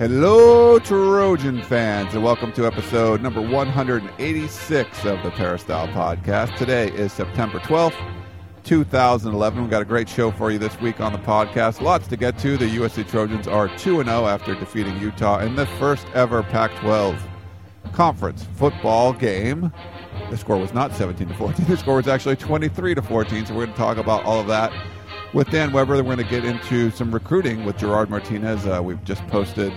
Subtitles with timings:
[0.00, 6.56] Hello, Trojan fans, and welcome to episode number 186 of the Peristyle Podcast.
[6.56, 8.02] Today is September 12th,
[8.64, 9.60] 2011.
[9.60, 11.82] We've got a great show for you this week on the podcast.
[11.82, 12.56] Lots to get to.
[12.56, 17.22] The USC Trojans are 2 0 after defeating Utah in the first ever Pac 12
[17.92, 19.70] conference football game.
[20.30, 21.66] The score was not 17 to 14.
[21.66, 23.44] The score was actually 23 to 14.
[23.44, 24.72] So we're going to talk about all of that
[25.32, 25.96] with Dan Weber.
[25.96, 28.66] We're going to get into some recruiting with Gerard Martinez.
[28.66, 29.72] Uh, we've just posted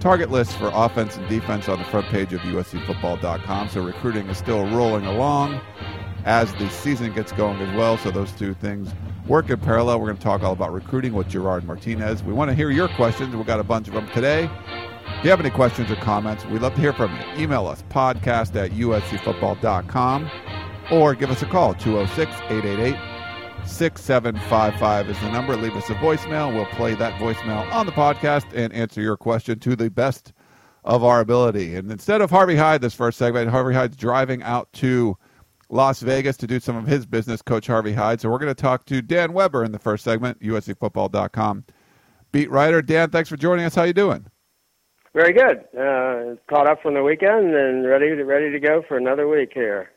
[0.00, 3.68] target lists for offense and defense on the front page of USCFootball.com.
[3.68, 5.60] So recruiting is still rolling along
[6.24, 7.98] as the season gets going as well.
[7.98, 8.92] So those two things
[9.26, 10.00] work in parallel.
[10.00, 12.22] We're going to talk all about recruiting with Gerard Martinez.
[12.22, 13.34] We want to hear your questions.
[13.34, 14.50] We've got a bunch of them today.
[15.18, 17.42] If you have any questions or comments, we'd love to hear from you.
[17.42, 20.30] Email us podcast at uscfootball.com
[20.90, 23.15] or give us a call 206 888
[23.66, 25.56] 6755 is the number.
[25.56, 26.54] Leave us a voicemail.
[26.54, 30.32] We'll play that voicemail on the podcast and answer your question to the best
[30.84, 31.74] of our ability.
[31.74, 35.18] And instead of Harvey Hyde, this first segment, Harvey Hyde's driving out to
[35.68, 38.20] Las Vegas to do some of his business, Coach Harvey Hyde.
[38.20, 41.64] So we're going to talk to Dan Weber in the first segment, USCFootball.com
[42.32, 42.82] beat writer.
[42.82, 43.74] Dan, thanks for joining us.
[43.74, 44.26] How you doing?
[45.14, 45.64] Very good.
[45.74, 49.52] Uh, caught up from the weekend and ready to, ready to go for another week
[49.54, 49.90] here.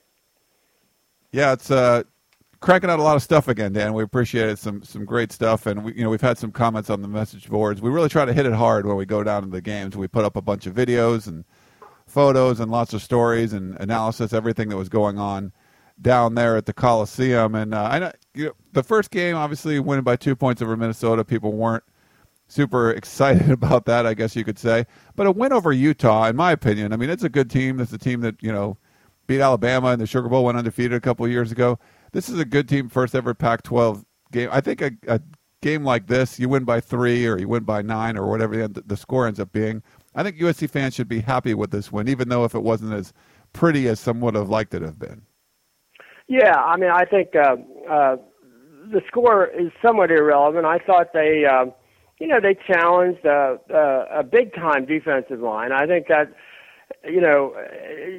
[1.32, 2.04] Yeah, it's uh,
[2.60, 3.94] cranking out a lot of stuff again, Dan.
[3.94, 4.60] We appreciate it.
[4.60, 7.50] Some some great stuff, and we, you know we've had some comments on the message
[7.50, 7.82] boards.
[7.82, 9.96] We really try to hit it hard when we go down to the games.
[9.96, 11.46] We put up a bunch of videos and
[12.08, 15.54] photos and lots of stories and analysis, everything that was going on
[16.02, 17.56] down there at the Coliseum.
[17.56, 20.76] And uh, I know, you know the first game, obviously, winning by two points over
[20.76, 21.24] Minnesota.
[21.24, 21.84] People weren't
[22.48, 24.86] super excited about that, I guess you could say.
[25.16, 27.80] But a win over Utah, in my opinion, I mean, it's a good team.
[27.80, 28.78] It's a team that you know
[29.28, 31.80] beat Alabama in the Sugar Bowl, went undefeated a couple years ago
[32.12, 34.50] this is a good team, first ever Pac-12 game.
[34.52, 35.22] I think a, a
[35.62, 38.82] game like this, you win by three or you win by nine or whatever the,
[38.86, 39.84] the score ends up being.
[40.16, 42.94] I think USC fans should be happy with this win, even though if it wasn't
[42.94, 43.14] as
[43.54, 45.22] pretty as some would have liked it to have been.
[46.28, 47.56] Yeah, I mean, I think uh,
[47.90, 48.18] uh,
[48.92, 50.66] the score is somewhat irrelevant.
[50.66, 51.66] I thought they, uh,
[52.20, 55.72] you know, they challenged uh, uh, a big time defensive line.
[55.72, 56.34] I think that
[57.04, 57.54] you know,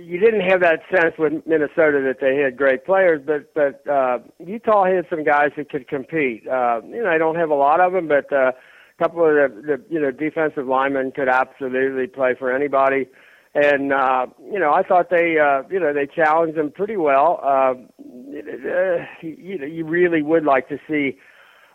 [0.03, 4.19] you didn't have that sense with Minnesota that they had great players, but but uh,
[4.38, 6.47] Utah had some guys that could compete.
[6.47, 9.34] Uh, you know, I don't have a lot of them, but uh, a couple of
[9.34, 13.06] the, the you know defensive linemen could absolutely play for anybody.
[13.54, 17.41] And uh, you know, I thought they uh, you know they challenged them pretty well.
[17.42, 21.19] Uh, uh, you know, you really would like to see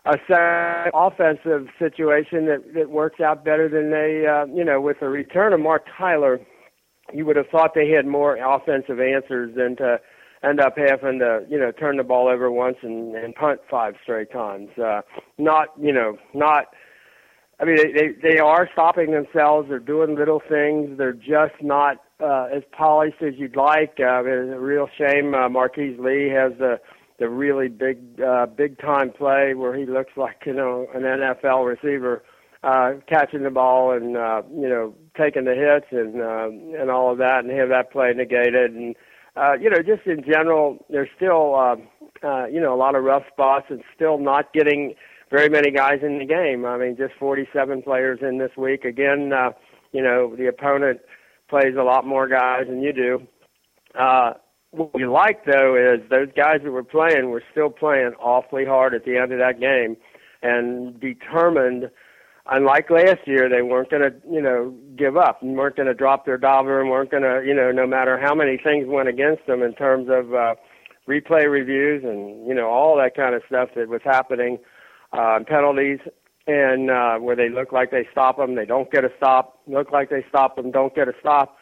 [0.06, 5.08] a offensive situation that that works out better than they uh, you know with the
[5.08, 6.40] return of Marc Tyler
[7.12, 9.98] you would have thought they had more offensive answers than to
[10.42, 13.94] end up having to, you know, turn the ball over once and, and punt five
[14.02, 14.68] straight times.
[14.78, 15.02] Uh,
[15.38, 16.66] not, you know, not.
[17.58, 19.68] I mean, they, they they are stopping themselves.
[19.68, 20.98] They're doing little things.
[20.98, 23.94] They're just not uh, as polished as you'd like.
[23.98, 25.34] Uh, it's a real shame.
[25.34, 26.78] Uh, Marquise Lee has the
[27.18, 31.66] the really big uh, big time play where he looks like you know an NFL
[31.66, 32.22] receiver
[32.62, 37.12] uh, catching the ball and uh, you know taking the hits and uh, and all
[37.12, 38.74] of that, and have that play negated.
[38.74, 38.94] And
[39.36, 41.76] uh, you know, just in general, there's still uh,
[42.26, 44.94] uh, you know a lot of rough spots, and still not getting
[45.30, 46.64] very many guys in the game.
[46.64, 48.84] I mean, just 47 players in this week.
[48.84, 49.50] Again, uh,
[49.92, 51.00] you know, the opponent
[51.48, 53.26] plays a lot more guys than you do.
[53.98, 54.34] Uh,
[54.70, 58.94] what we like though is those guys that were playing were still playing awfully hard
[58.94, 59.96] at the end of that game
[60.42, 61.90] and determined
[62.50, 65.94] unlike last year, they weren't going to, you know, give up and weren't going to
[65.94, 69.08] drop their dauber and weren't going to, you know, no matter how many things went
[69.08, 70.54] against them in terms of uh,
[71.08, 74.58] replay reviews and, you know, all that kind of stuff that was happening,
[75.12, 76.00] uh, penalties,
[76.46, 79.90] and uh, where they look like they stop them, they don't get a stop, look
[79.90, 81.56] like they stop them, don't get a stop.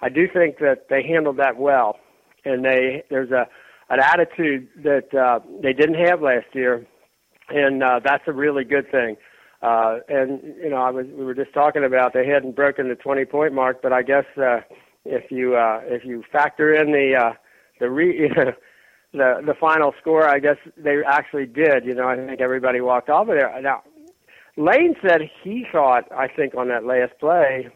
[0.00, 1.96] I do think that they handled that well,
[2.44, 3.48] and they there's a
[3.90, 6.86] an attitude that uh, they didn't have last year,
[7.48, 9.16] and uh, that's a really good thing.
[9.60, 12.94] Uh, and you know, I was we were just talking about they hadn't broken the
[12.94, 14.60] 20 point mark, but I guess uh,
[15.04, 17.32] if you uh, if you factor in the uh,
[17.80, 18.28] the re,
[19.12, 21.84] the the final score, I guess they actually did.
[21.84, 23.60] You know, I think everybody walked off of there.
[23.60, 23.82] Now,
[24.56, 27.68] Lane said he thought, I think, on that last play,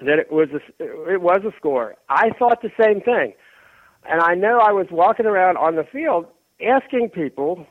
[0.00, 1.94] that it was a, it was a score.
[2.08, 3.34] I thought the same thing,
[4.08, 6.26] and I know I was walking around on the field
[6.60, 7.66] asking people,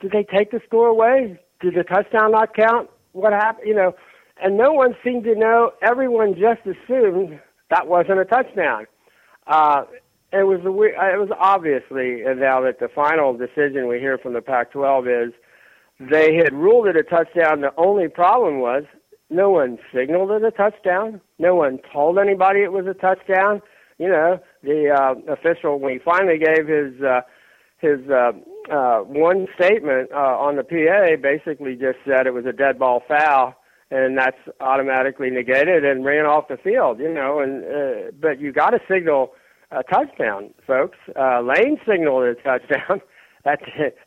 [0.00, 1.40] did they take the score away?
[1.62, 2.90] Did the touchdown not count?
[3.12, 3.68] What happened?
[3.68, 3.94] You know,
[4.42, 5.72] and no one seemed to know.
[5.82, 8.86] Everyone just assumed that wasn't a touchdown.
[9.46, 9.84] Uh,
[10.32, 14.40] it was a, it was obviously now that the final decision we hear from the
[14.40, 15.32] Pac-12 is
[16.00, 17.60] they had ruled it a touchdown.
[17.60, 18.84] The only problem was
[19.30, 21.20] no one signaled it a touchdown.
[21.38, 23.60] No one told anybody it was a touchdown.
[23.98, 27.20] You know, the uh, official when he finally gave his uh,
[27.78, 28.32] his uh,
[28.70, 33.02] uh, one statement uh, on the PA, basically just said it was a dead ball
[33.06, 33.54] foul,
[33.90, 36.98] and that's automatically negated and ran off the field.
[36.98, 39.32] You know, and uh, but you got to signal
[39.70, 40.98] a touchdown, folks.
[41.18, 43.00] Uh, Lane signaled a touchdown.
[43.44, 43.60] that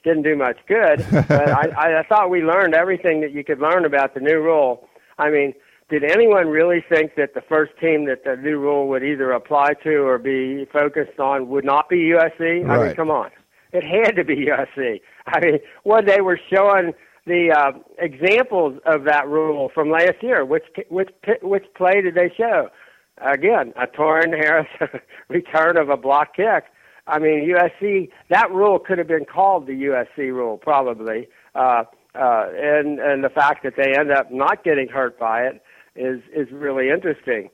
[0.04, 1.06] didn't do much good.
[1.12, 4.88] but I, I thought we learned everything that you could learn about the new rule.
[5.18, 5.54] I mean,
[5.90, 9.74] did anyone really think that the first team that the new rule would either apply
[9.84, 12.66] to or be focused on would not be USC?
[12.66, 12.70] Right.
[12.70, 13.30] I mean, come on.
[13.76, 15.02] It had to be USC.
[15.28, 16.94] I mean, what they were showing
[17.26, 20.46] the uh, examples of that rule from last year.
[20.46, 21.10] Which which
[21.42, 22.70] which play did they show?
[23.18, 24.68] Again, a Torin Harris
[25.30, 26.66] return of a block kick.
[27.08, 31.28] I mean, USC, that rule could have been called the USC rule, probably.
[31.54, 31.84] Uh,
[32.16, 35.62] uh, and, and the fact that they end up not getting hurt by it
[35.96, 37.50] is, is really interesting.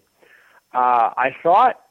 [0.74, 1.82] Uh, I thought,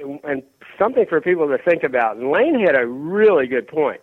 [0.00, 0.42] and
[0.78, 4.00] something for people to think about, and Lane had a really good point.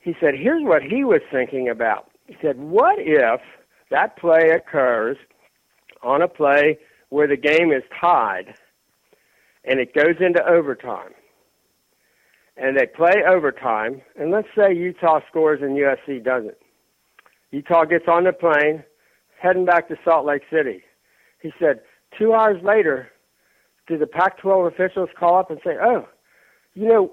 [0.00, 2.10] He said, here's what he was thinking about.
[2.26, 3.40] He said, what if
[3.90, 5.16] that play occurs
[6.02, 6.78] on a play
[7.10, 8.54] where the game is tied
[9.64, 11.12] and it goes into overtime?
[12.56, 16.56] and they play overtime, and let's say Utah scores and USC doesn't.
[17.50, 18.84] Utah gets on the plane,
[19.40, 20.82] heading back to Salt Lake City.
[21.40, 21.80] He said,
[22.18, 23.10] two hours later,
[23.86, 26.06] do the Pac 12 officials call up and say, oh,
[26.74, 27.12] you know,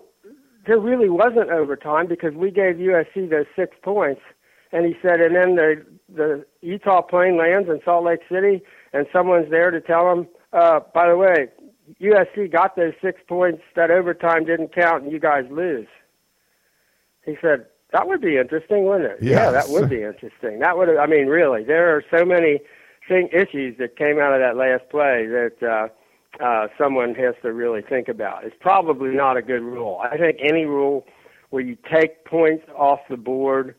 [0.67, 4.21] there really wasn't overtime because we gave USC those six points.
[4.71, 5.83] And he said, and then the,
[6.13, 8.61] the Utah plane lands in Salt Lake City,
[8.93, 11.47] and someone's there to tell them, uh, by the way,
[11.99, 15.87] USC got those six points, that overtime didn't count, and you guys lose.
[17.25, 19.17] He said, that would be interesting, wouldn't it?
[19.21, 19.31] Yes.
[19.31, 20.59] Yeah, that would be interesting.
[20.59, 22.59] That would, I mean, really, there are so many
[23.07, 25.87] thing issues that came out of that last play that uh,
[26.43, 28.43] uh, someone has to really think about.
[28.43, 30.01] It's probably not a good rule.
[30.03, 31.05] I think any rule
[31.49, 33.75] where you take points off the board,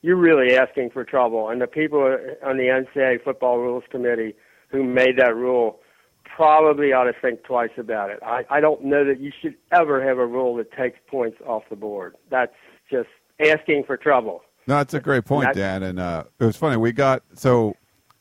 [0.00, 1.48] you're really asking for trouble.
[1.48, 2.00] And the people
[2.44, 4.34] on the NCAA Football Rules Committee
[4.68, 5.80] who made that rule
[6.24, 8.18] probably ought to think twice about it.
[8.24, 11.64] I, I don't know that you should ever have a rule that takes points off
[11.68, 12.16] the board.
[12.30, 12.54] That's
[12.90, 14.42] just asking for trouble.
[14.66, 15.82] No, that's a great point, Dan.
[15.82, 16.76] And uh, it was funny.
[16.76, 17.74] We got so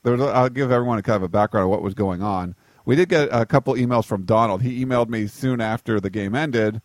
[0.03, 2.55] there was, I'll give everyone a kind of a background of what was going on.
[2.85, 4.61] We did get a couple emails from Donald.
[4.61, 6.81] He emailed me soon after the game ended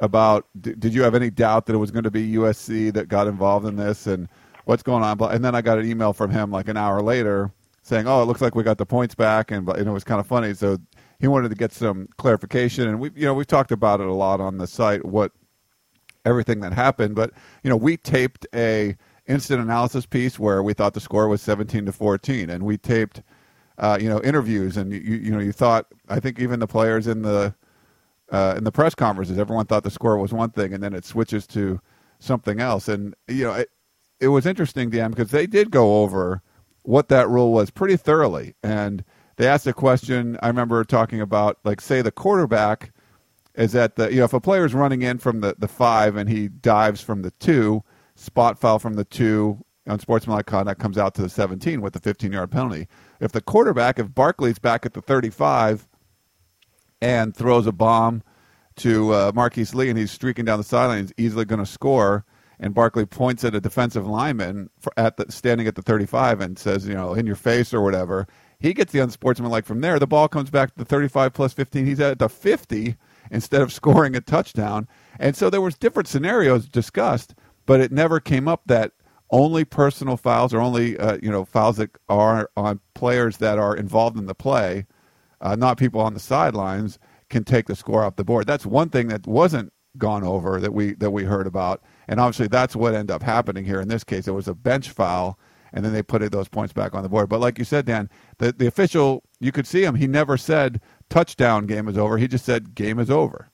[0.00, 3.26] about did you have any doubt that it was going to be USC that got
[3.26, 4.28] involved in this and
[4.64, 5.20] what's going on?
[5.32, 7.52] And then I got an email from him like an hour later
[7.82, 10.20] saying, "Oh, it looks like we got the points back," and, and it was kind
[10.20, 10.54] of funny.
[10.54, 10.78] So
[11.18, 14.12] he wanted to get some clarification, and we, you know, we've talked about it a
[14.12, 15.32] lot on the site, what
[16.24, 17.14] everything that happened.
[17.14, 17.32] But
[17.62, 18.96] you know, we taped a
[19.26, 23.22] instant analysis piece where we thought the score was 17 to 14, and we taped,
[23.80, 27.06] uh, you know, interviews, and you, you know, you thought, I think even the players
[27.06, 27.54] in the
[28.30, 31.04] uh, in the press conferences, everyone thought the score was one thing, and then it
[31.04, 31.80] switches to
[32.20, 33.70] something else, and you know, it,
[34.20, 36.42] it was interesting, Dan, because they did go over
[36.82, 38.54] what that rule was pretty thoroughly.
[38.62, 39.04] And
[39.36, 40.38] they asked a question.
[40.42, 42.92] I remember talking about, like, say the quarterback
[43.54, 46.16] is at the, you know, if a player is running in from the, the five
[46.16, 47.82] and he dives from the two,
[48.14, 52.32] spot foul from the two, unsportsmanlike conduct comes out to the 17 with the 15
[52.32, 52.86] yard penalty.
[53.20, 55.86] If the quarterback, if Barkley's back at the 35
[57.02, 58.22] and throws a bomb
[58.76, 62.24] to uh, Marquise Lee and he's streaking down the sideline, he's easily going to score
[62.60, 66.58] and Barkley points at a defensive lineman for, at the, standing at the 35 and
[66.58, 68.28] says, you know, in your face or whatever.
[68.60, 69.98] He gets the unsportsmanlike from there.
[69.98, 71.86] The ball comes back to the 35 plus 15.
[71.86, 72.96] He's at the 50
[73.30, 74.86] instead of scoring a touchdown.
[75.18, 77.34] And so there was different scenarios discussed,
[77.64, 78.92] but it never came up that
[79.30, 83.76] only personal fouls or only uh, you know fouls that are on players that are
[83.76, 84.86] involved in the play,
[85.40, 88.46] uh, not people on the sidelines, can take the score off the board.
[88.46, 92.48] That's one thing that wasn't gone over that we that we heard about and obviously,
[92.48, 93.80] that's what ended up happening here.
[93.80, 95.38] In this case, it was a bench foul,
[95.72, 97.28] and then they put those points back on the board.
[97.28, 99.94] But like you said, Dan, the, the official, you could see him.
[99.94, 102.18] He never said touchdown, game is over.
[102.18, 103.48] He just said game is over.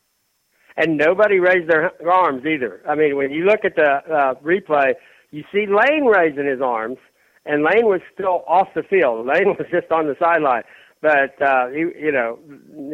[0.79, 2.81] And nobody raised their arms either.
[2.89, 4.95] I mean, when you look at the uh, replay,
[5.31, 6.99] you see Lane raising his arms,
[7.45, 9.27] and Lane was still off the field.
[9.27, 10.63] Lane was just on the sideline,
[11.01, 12.39] but uh, he, you know,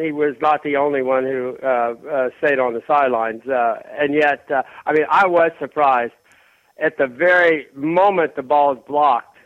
[0.02, 3.42] he was not the only one who uh, uh, stayed on the sidelines.
[3.46, 6.12] Uh, and yet, uh, I mean, I was surprised
[6.82, 9.36] at the very moment the ball is blocked.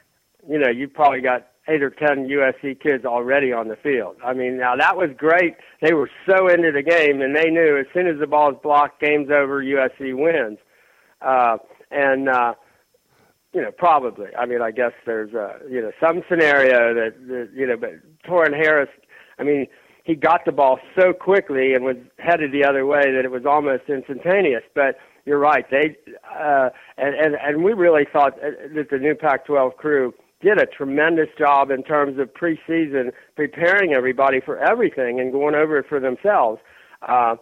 [0.48, 4.16] You know, you probably got eight or ten USC kids already on the field.
[4.24, 5.56] I mean, now that was great.
[5.82, 8.58] They were so into the game, and they knew as soon as the ball is
[8.62, 9.62] blocked, game's over.
[9.62, 10.58] USC wins.
[11.20, 11.58] Uh,
[11.90, 12.54] and uh,
[13.56, 14.28] you know, probably.
[14.38, 17.92] I mean, I guess there's a you know some scenario that, that you know, but
[18.28, 18.90] Torin Harris.
[19.38, 19.66] I mean,
[20.04, 23.46] he got the ball so quickly and was headed the other way that it was
[23.46, 24.62] almost instantaneous.
[24.75, 25.64] But you're right.
[25.70, 25.96] They
[26.38, 31.28] uh, and and and we really thought that the new Pac-12 crew did a tremendous
[31.38, 36.60] job in terms of preseason preparing everybody for everything and going over it for themselves.
[37.08, 37.36] Uh,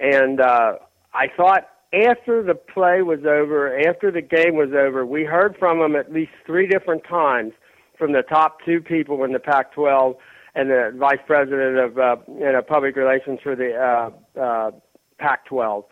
[0.00, 0.76] and uh,
[1.12, 5.78] I thought after the play was over, after the game was over, we heard from
[5.78, 7.52] them at least three different times
[7.96, 10.16] from the top two people in the Pac-12
[10.54, 14.70] and the vice president of uh, you know public relations for the uh, uh,
[15.18, 15.84] Pac-12.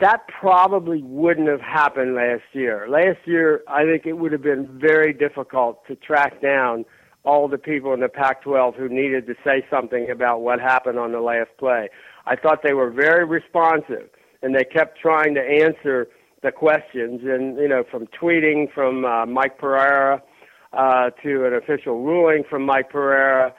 [0.00, 2.86] That probably wouldn't have happened last year.
[2.88, 6.84] Last year, I think it would have been very difficult to track down
[7.24, 11.12] all the people in the Pac-12 who needed to say something about what happened on
[11.12, 11.88] the last play.
[12.26, 14.10] I thought they were very responsive
[14.44, 16.06] and they kept trying to answer
[16.42, 17.22] the questions.
[17.24, 20.22] And you know, from tweeting from uh, Mike Pereira
[20.74, 23.54] uh, to an official ruling from Mike Pereira.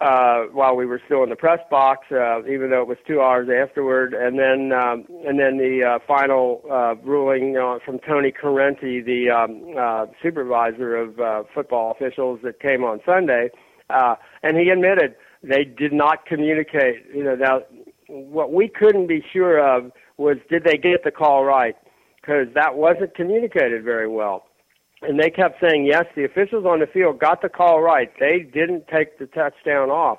[0.00, 3.20] Uh, while we were still in the press box, uh, even though it was two
[3.20, 9.04] hours afterward, and then um, and then the uh, final uh, ruling from Tony Corrente,
[9.04, 13.50] the um, uh, supervisor of uh, football officials, that came on Sunday,
[13.88, 17.06] and he admitted they did not communicate.
[17.14, 17.60] You know, now
[18.12, 21.74] what we couldn't be sure of was did they get the call right?
[22.20, 24.44] Because that wasn't communicated very well.
[25.00, 28.12] And they kept saying, yes, the officials on the field got the call right.
[28.20, 30.18] They didn't take the touchdown off.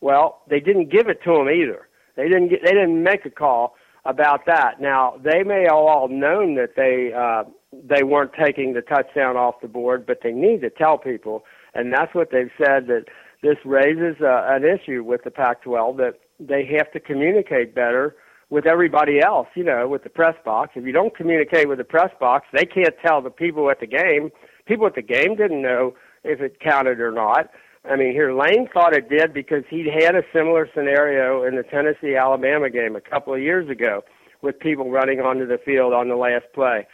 [0.00, 1.88] Well, they didn't give it to them either.
[2.16, 3.74] They didn't get, they didn't make a call
[4.04, 4.80] about that.
[4.80, 9.56] Now, they may have all known that they uh, they weren't taking the touchdown off
[9.60, 13.04] the board, but they need to tell people, and that's what they've said that
[13.42, 18.16] this raises uh, an issue with the Pac-12 that they have to communicate better
[18.48, 20.72] with everybody else, you know, with the press box.
[20.76, 23.86] If you don't communicate with the press box, they can't tell the people at the
[23.86, 24.30] game.
[24.66, 27.50] People at the game didn't know if it counted or not.
[27.84, 31.62] I mean, here Lane thought it did because he'd had a similar scenario in the
[31.62, 34.02] Tennessee Alabama game a couple of years ago
[34.42, 36.86] with people running onto the field on the last play.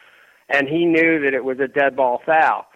[0.49, 2.67] And he knew that it was a dead ball foul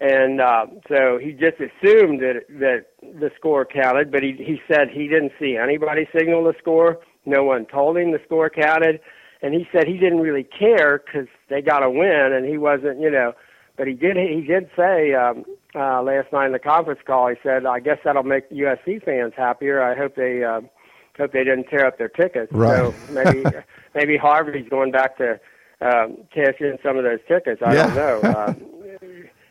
[0.00, 4.88] and uh, so he just assumed that that the score counted, but he he said
[4.90, 6.98] he didn't see anybody signal the score.
[7.26, 9.00] No one told him the score counted,
[9.42, 12.98] and he said he didn't really care because they got a win, and he wasn't,
[13.00, 13.34] you know.
[13.76, 17.28] But he did he did say um, uh, last night in the conference call.
[17.28, 19.82] He said, "I guess that'll make USC fans happier.
[19.82, 20.62] I hope they uh,
[21.18, 22.76] hope they didn't tear up their tickets." Right.
[22.76, 23.44] So maybe
[23.94, 25.38] maybe Harvey's going back to
[25.82, 27.60] um, cash in some of those tickets.
[27.64, 27.86] I yeah.
[27.86, 28.30] don't know.
[28.30, 28.54] Uh,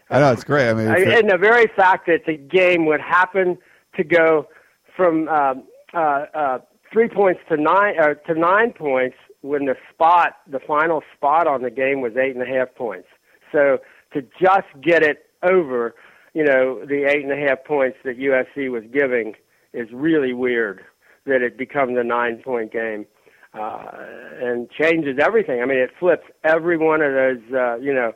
[0.09, 0.69] I know it's great.
[0.69, 3.57] I mean, I, and the very fact that the game would happen
[3.95, 4.47] to go
[4.95, 5.63] from um,
[5.93, 6.59] uh, uh,
[6.91, 11.61] three points to nine uh, to nine points when the spot, the final spot on
[11.61, 13.07] the game was eight and a half points.
[13.51, 13.79] So
[14.13, 15.95] to just get it over,
[16.33, 19.35] you know, the eight and a half points that USC was giving
[19.73, 20.83] is really weird.
[21.25, 23.05] That it becomes a nine point game.
[23.51, 24.05] Uh,
[24.39, 25.59] and changes everything.
[25.59, 28.13] I mean, it flips every one of those, uh, you know,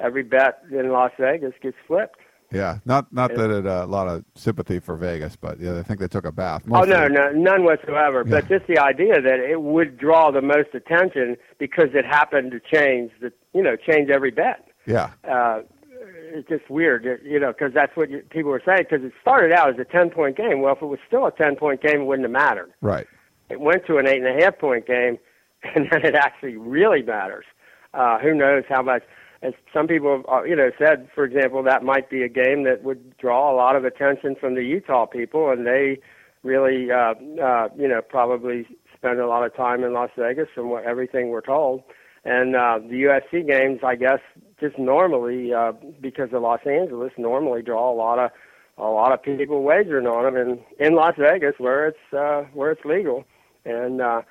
[0.00, 2.20] every bet in Las Vegas gets flipped.
[2.52, 5.82] Yeah, not not that it uh, a lot of sympathy for Vegas, but yeah, I
[5.82, 6.62] think they took a bath.
[6.70, 8.22] oh no, no, none whatsoever.
[8.24, 8.40] Yeah.
[8.40, 12.60] But just the idea that it would draw the most attention because it happened to
[12.60, 14.68] change the, you know, change every bet.
[14.86, 15.10] Yeah.
[15.28, 18.84] Uh, it's just weird, you know, because that's what you, people were saying.
[18.88, 20.60] Because it started out as a ten-point game.
[20.60, 22.72] Well, if it was still a ten-point game, it wouldn't have mattered.
[22.80, 23.06] Right.
[23.50, 25.18] It went to an eight and a half point game,
[25.74, 27.44] and then it actually really matters.
[27.92, 29.02] Uh, who knows how much?
[29.42, 32.82] As some people uh, you know said, for example, that might be a game that
[32.82, 35.98] would draw a lot of attention from the Utah people, and they
[36.42, 38.66] really uh, uh, you know probably
[38.96, 41.82] spend a lot of time in Las Vegas from what everything we're told.
[42.24, 44.18] And uh, the USC games, I guess,
[44.58, 48.30] just normally uh, because of Los Angeles, normally draw a lot of
[48.78, 52.72] a lot of people wagering on them in in Las Vegas where it's uh, where
[52.72, 53.24] it's legal,
[53.64, 54.22] and uh,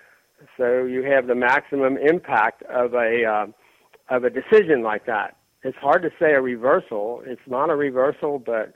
[0.57, 3.45] so you have the maximum impact of a uh,
[4.09, 5.37] of a decision like that.
[5.63, 7.23] It's hard to say a reversal.
[7.25, 8.73] It's not a reversal, but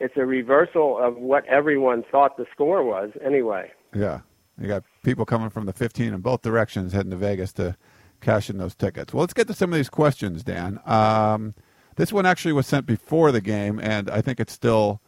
[0.00, 3.70] it's a reversal of what everyone thought the score was anyway.
[3.94, 4.20] Yeah.
[4.60, 7.76] You got people coming from the 15 in both directions heading to Vegas to
[8.20, 9.12] cash in those tickets.
[9.12, 10.80] Well, let's get to some of these questions, Dan.
[10.86, 11.54] Um,
[11.96, 15.00] This one actually was sent before the game, and I think it's still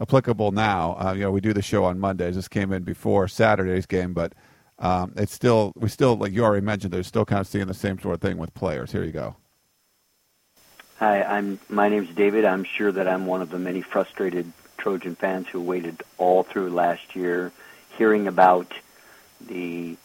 [0.00, 0.96] applicable now.
[0.98, 2.36] Uh, you know, we do the show on Mondays.
[2.36, 4.34] This came in before Saturday's game, but
[4.78, 6.92] um, it's still we still like you already mentioned.
[6.92, 8.92] They're still kind of seeing the same sort of thing with players.
[8.92, 9.36] Here you go.
[10.98, 12.44] Hi, I'm my name's David.
[12.44, 16.70] I'm sure that I'm one of the many frustrated Trojan fans who waited all through
[16.70, 17.52] last year,
[17.96, 18.72] hearing about
[19.40, 19.96] the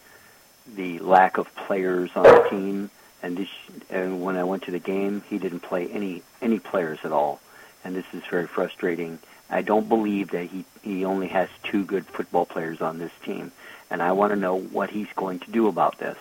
[0.76, 2.90] the lack of players on the team.
[3.22, 3.50] And this,
[3.90, 7.40] and when I went to the game, he didn't play any any players at all,
[7.84, 9.20] and this is very frustrating.
[9.50, 13.52] I don't believe that he he only has two good football players on this team,
[13.94, 16.18] and I want to know what he's going to do about this.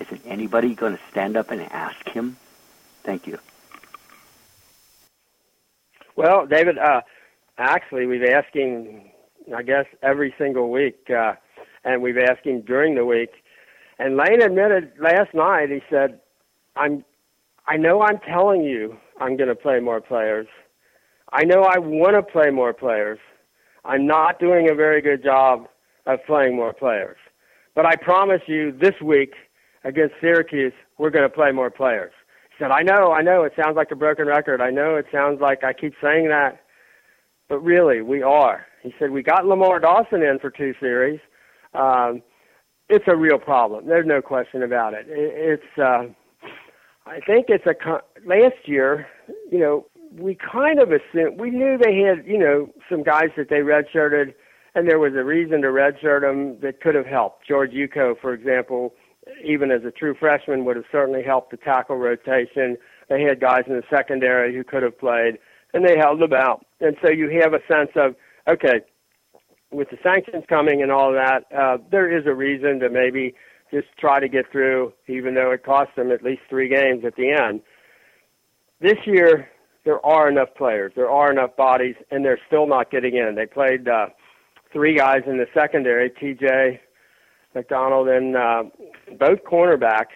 [0.00, 2.36] Isn't anybody going to stand up and ask him?
[3.04, 3.38] Thank you.
[6.14, 7.00] Well, David, uh,
[7.56, 9.00] actually, we've asked him,
[9.56, 11.36] I guess, every single week, uh,
[11.84, 13.30] and we've asked him during the week.
[13.98, 15.70] And Lane admitted last night.
[15.70, 16.20] He said,
[16.76, 17.02] "I'm,
[17.66, 20.48] I know I'm telling you I'm going to play more players.
[21.32, 23.18] I know I want to play more players.
[23.86, 25.66] I'm not doing a very good job
[26.06, 27.18] of playing more players.
[27.74, 29.34] But I promise you, this week
[29.84, 32.12] against Syracuse, we're going to play more players."
[32.50, 33.44] He said, "I know, I know.
[33.44, 34.60] It sounds like a broken record.
[34.60, 36.60] I know it sounds like I keep saying that."
[37.50, 38.64] but really, we are.
[38.82, 41.20] He said, We got Lamar Dawson in for two series.
[41.74, 42.22] Um,
[42.88, 43.86] it's a real problem.
[43.86, 45.06] There's no question about it.
[45.08, 46.04] it it's, uh,
[47.06, 47.74] I think it's a,
[48.24, 49.06] last year,
[49.50, 53.48] you know, we kind of assumed, we knew they had, you know, some guys that
[53.50, 54.32] they redshirted,
[54.74, 57.46] and there was a reason to redshirt them that could have helped.
[57.46, 58.94] George Uko, for example,
[59.44, 62.76] even as a true freshman, would have certainly helped the tackle rotation.
[63.08, 65.38] They had guys in the secondary who could have played
[65.72, 66.64] and they held them out.
[66.80, 68.14] And so you have a sense of,
[68.48, 68.80] okay,
[69.70, 73.34] with the sanctions coming and all that, uh, there is a reason to maybe
[73.72, 77.14] just try to get through, even though it cost them at least three games at
[77.14, 77.60] the end.
[78.80, 79.48] This year,
[79.84, 83.34] there are enough players, there are enough bodies, and they're still not getting in.
[83.36, 84.06] They played uh,
[84.72, 86.78] three guys in the secondary, TJ
[87.54, 88.64] McDonald and uh,
[89.18, 90.14] both cornerbacks,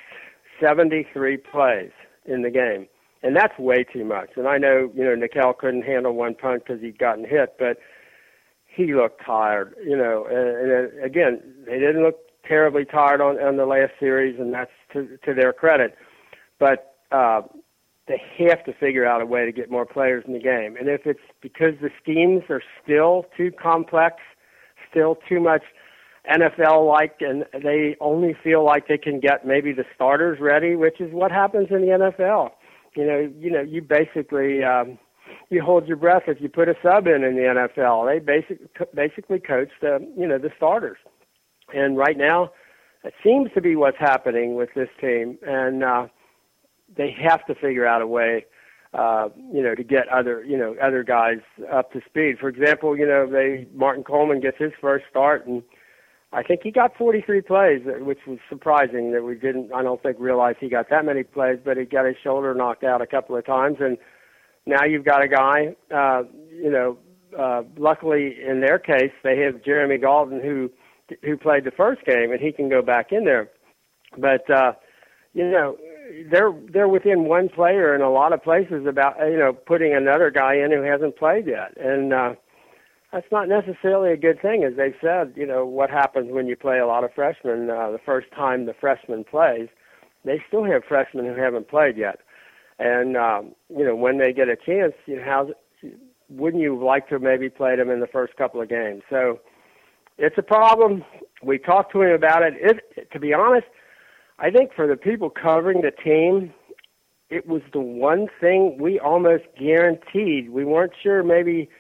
[0.61, 1.91] 73 plays
[2.27, 2.87] in the game
[3.25, 4.31] and that's way too much.
[4.37, 7.79] And I know you know Nickell couldn't handle one punt because he'd gotten hit, but
[8.67, 9.75] he looked tired.
[9.85, 14.39] You know, and, and again, they didn't look terribly tired on on the last series,
[14.39, 15.97] and that's to to their credit.
[16.61, 17.43] But uh,
[18.07, 20.77] they have to figure out a way to get more players in the game.
[20.77, 24.17] And if it's because the schemes are still too complex,
[24.95, 25.63] still too much
[26.31, 31.01] NFL like, and they only feel like they can get maybe the starters ready, which
[31.01, 32.51] is what happens in the NFL
[32.97, 34.99] you know, you know, you basically um,
[35.51, 38.07] you hold your breath if you put a sub in in the NFL.
[38.07, 40.99] They basically basically coach the you know the starters,
[41.75, 42.51] and right now,
[43.03, 46.07] it seems to be what's happening with this team, and uh,
[46.97, 48.47] they have to figure out a way.
[48.95, 51.39] Uh, you know, to get other, you know, other guys
[51.73, 52.37] up to speed.
[52.39, 55.65] For example, you know, they Martin Coleman gets his first start, and
[56.33, 59.73] I think he got 43 plays, which was surprising that we didn't.
[59.73, 62.85] I don't think realize he got that many plays, but he got his shoulder knocked
[62.85, 63.99] out a couple of times, and
[64.67, 65.75] now you've got a guy.
[65.93, 66.99] Uh, you know,
[67.39, 70.71] uh, luckily in their case, they have Jeremy Galten who
[71.23, 73.49] who played the first game, and he can go back in there.
[74.17, 74.73] But uh,
[75.33, 75.77] you know,
[76.31, 80.31] they're they're within one player in a lot of places about you know putting another
[80.31, 82.13] guy in who hasn't played yet, and.
[82.13, 82.35] uh
[83.15, 84.65] that's not necessarily a good thing.
[84.65, 87.93] As they said, you know, what happens when you play a lot of freshmen uh,
[87.93, 89.69] the first time the freshman plays,
[90.25, 92.19] they still have freshmen who haven't played yet.
[92.81, 95.51] And, um, you know, when they get a chance, you know, how,
[96.29, 99.03] wouldn't you like to maybe play them in the first couple of games?
[99.09, 99.39] So
[100.19, 101.05] it's a problem.
[101.41, 102.55] We talked to him about it.
[102.61, 103.69] it to be honest,
[104.39, 106.53] I think for the people covering the team,
[107.31, 110.51] it was the one thing we almost guaranteed.
[110.51, 111.69] We weren't sure maybe–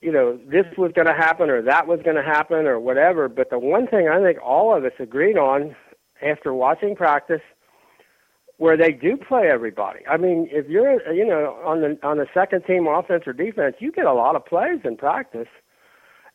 [0.00, 3.28] you know, this was going to happen or that was going to happen or whatever.
[3.28, 5.76] But the one thing I think all of us agreed on
[6.22, 7.42] after watching practice,
[8.58, 10.00] where they do play everybody.
[10.08, 13.76] I mean, if you're, you know, on the on the second team offense or defense,
[13.80, 15.48] you get a lot of plays in practice.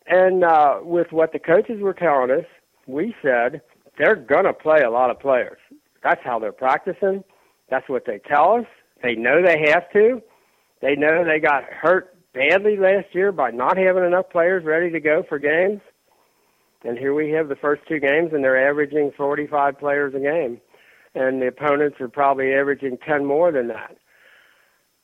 [0.06, 2.46] And uh, with what the coaches were telling us,
[2.86, 3.62] we said
[3.98, 5.60] they're going to play a lot of players.
[6.04, 7.24] That's how they're practicing.
[7.70, 8.66] That's what they tell us.
[9.04, 10.22] They know they have to.
[10.82, 15.00] They know they got hurt badly last year by not having enough players ready to
[15.00, 15.82] go for games.
[16.84, 20.60] And here we have the first two games, and they're averaging 45 players a game.
[21.14, 23.98] And the opponents are probably averaging 10 more than that.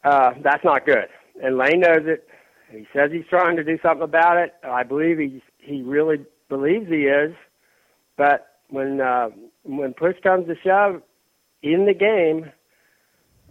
[0.04, 1.08] Uh, that's not good.
[1.44, 2.28] And Lane knows it.
[2.72, 4.54] He says he's trying to do something about it.
[4.64, 7.34] I believe he he really believes he is.
[8.18, 9.30] But when uh,
[9.64, 11.02] when push comes to shove
[11.62, 12.52] in the game,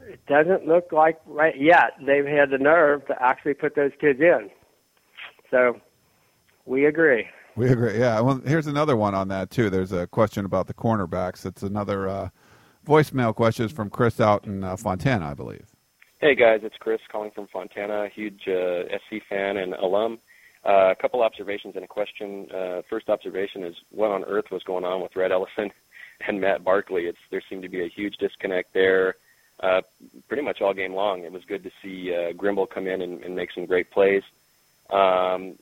[0.09, 4.21] it doesn't look like right yet they've had the nerve to actually put those kids
[4.21, 4.51] in.
[5.51, 5.81] So
[6.65, 7.27] we agree.
[7.57, 7.99] We agree.
[7.99, 8.21] Yeah.
[8.21, 9.71] Well, here's another one on that too.
[9.71, 11.47] There's a question about the cornerbacks.
[11.47, 12.29] It's another uh,
[12.87, 15.67] voicemail question from Chris out in uh, Fontana, I believe.
[16.19, 20.19] Hey guys, it's Chris calling from Fontana, huge uh, SC fan and alum.
[20.67, 22.51] Uh, a couple observations and a question.
[22.51, 25.71] Uh, first observation is what on earth was going on with Rhett Ellison
[26.27, 27.07] and Matt Barkley?
[27.07, 29.15] It's there seemed to be a huge disconnect there,
[29.61, 29.83] uh,
[30.27, 31.23] pretty much all game long.
[31.23, 34.25] It was good to see uh, Grimble come in and, and make some great plays.
[34.91, 35.55] Um,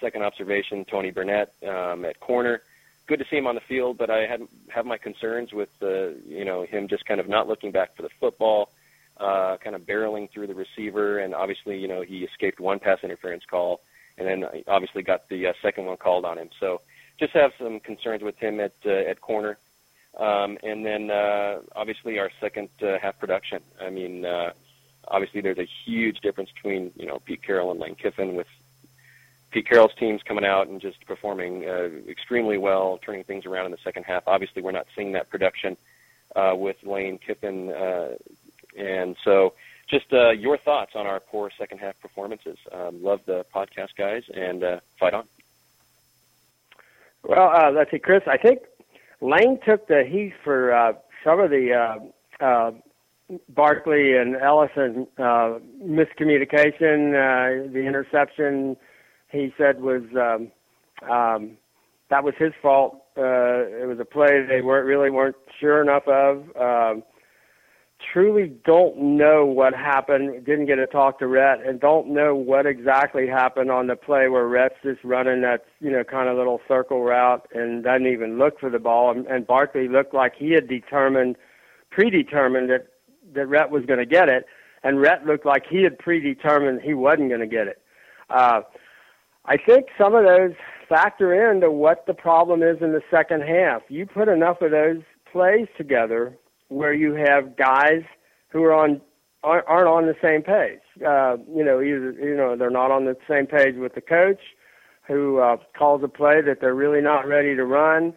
[0.00, 2.62] second observation, Tony Burnett um, at corner.
[3.08, 6.10] Good to see him on the field, but I had have my concerns with uh,
[6.24, 8.70] you know him just kind of not looking back for the football,
[9.16, 13.00] uh, kind of barreling through the receiver, and obviously you know he escaped one pass
[13.02, 13.80] interference call,
[14.20, 16.50] and then obviously got the uh, second one called on him.
[16.60, 16.82] So
[17.18, 19.58] just have some concerns with him at uh, at corner.
[20.18, 23.62] Um, and then uh, obviously our second uh, half production.
[23.80, 24.52] I mean, uh,
[25.08, 28.48] obviously there's a huge difference between you know Pete Carroll and Lane Kiffin with
[29.50, 33.72] Pete Carroll's teams coming out and just performing uh, extremely well, turning things around in
[33.72, 34.22] the second half.
[34.26, 35.76] Obviously, we're not seeing that production
[36.36, 38.10] uh, with Lane Kiffin, uh,
[38.76, 39.54] and so
[39.90, 42.56] just uh, your thoughts on our poor second half performances.
[42.72, 45.24] Um, love the podcast, guys, and uh, fight on.
[47.22, 48.22] Well, uh, let's see, Chris.
[48.26, 48.60] I think
[49.20, 50.92] Lane took the heat for uh,
[51.24, 52.70] some of the uh, uh,
[53.48, 57.12] Barkley and Ellison miscommunication,
[57.72, 58.76] the interception
[59.30, 60.50] he said was um,
[61.08, 61.56] um,
[62.08, 63.04] that was his fault.
[63.16, 67.02] It was a play they weren't really weren't sure enough of.
[68.12, 70.44] Truly don't know what happened.
[70.44, 74.28] Didn't get to talk to Rhett, and don't know what exactly happened on the play
[74.28, 78.38] where Rhett's just running that you know kind of little circle route and doesn't even
[78.38, 79.10] look for the ball.
[79.10, 81.36] And, and Barkley looked like he had determined,
[81.90, 82.86] predetermined that
[83.34, 84.46] that Rhett was going to get it,
[84.82, 87.82] and Rhett looked like he had predetermined he wasn't going to get it.
[88.30, 88.62] Uh,
[89.44, 90.52] I think some of those
[90.88, 93.82] factor into what the problem is in the second half.
[93.88, 96.36] You put enough of those plays together
[96.70, 98.02] where you have guys
[98.48, 99.00] who are on
[99.42, 100.80] aren't on the same page.
[101.06, 104.40] Uh, you know, either you know they're not on the same page with the coach,
[105.06, 108.14] who uh, calls a play that they're really not ready to run,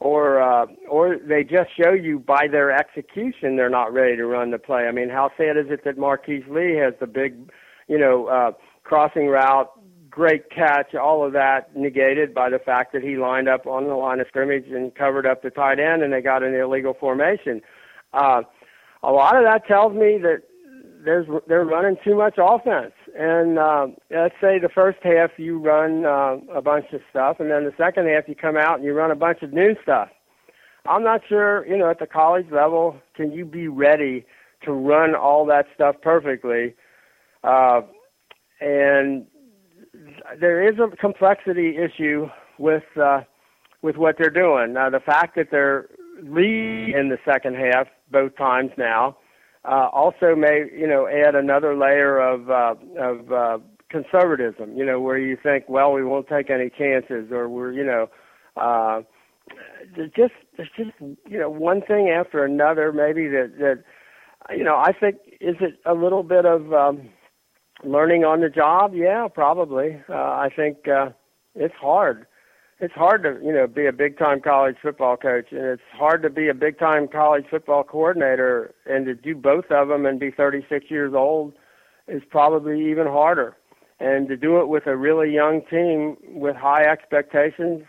[0.00, 4.50] or uh, or they just show you by their execution they're not ready to run
[4.50, 4.86] the play.
[4.86, 7.50] I mean, how sad is it that Marquise Lee has the big,
[7.88, 8.52] you know, uh,
[8.84, 9.70] crossing route
[10.16, 13.94] great catch, all of that negated by the fact that he lined up on the
[13.94, 17.60] line of scrimmage and covered up the tight end and they got an illegal formation.
[18.16, 18.42] Uh,
[19.02, 20.42] a lot of that tells me that
[21.04, 22.92] there's they're running too much offense.
[23.16, 27.50] And uh, let's say the first half you run uh, a bunch of stuff, and
[27.50, 30.08] then the second half you come out and you run a bunch of new stuff.
[30.88, 34.24] I'm not sure, you know, at the college level, can you be ready
[34.64, 36.74] to run all that stuff perfectly?
[37.42, 37.82] Uh,
[38.60, 39.26] and
[40.40, 42.26] there is a complexity issue
[42.58, 43.20] with uh,
[43.82, 44.72] with what they're doing.
[44.72, 45.88] Now, the fact that they're
[46.22, 49.16] lead in the second half both times now
[49.66, 53.58] uh, also may you know add another layer of uh, of uh,
[53.90, 54.76] conservatism.
[54.76, 58.08] You know, where you think, well, we won't take any chances, or we're you know.
[58.56, 59.02] Uh,
[59.96, 63.84] there's just there's just you know one thing after another maybe that that
[64.56, 67.08] you know I think is it a little bit of um,
[67.84, 70.00] learning on the job, yeah, probably.
[70.08, 71.10] Uh, I think uh,
[71.54, 72.26] it's hard.
[72.78, 76.22] It's hard to you know be a big time college football coach, and it's hard
[76.22, 80.20] to be a big time college football coordinator, and to do both of them and
[80.20, 81.54] be 36 years old
[82.06, 83.56] is probably even harder.
[83.98, 87.84] And to do it with a really young team with high expectations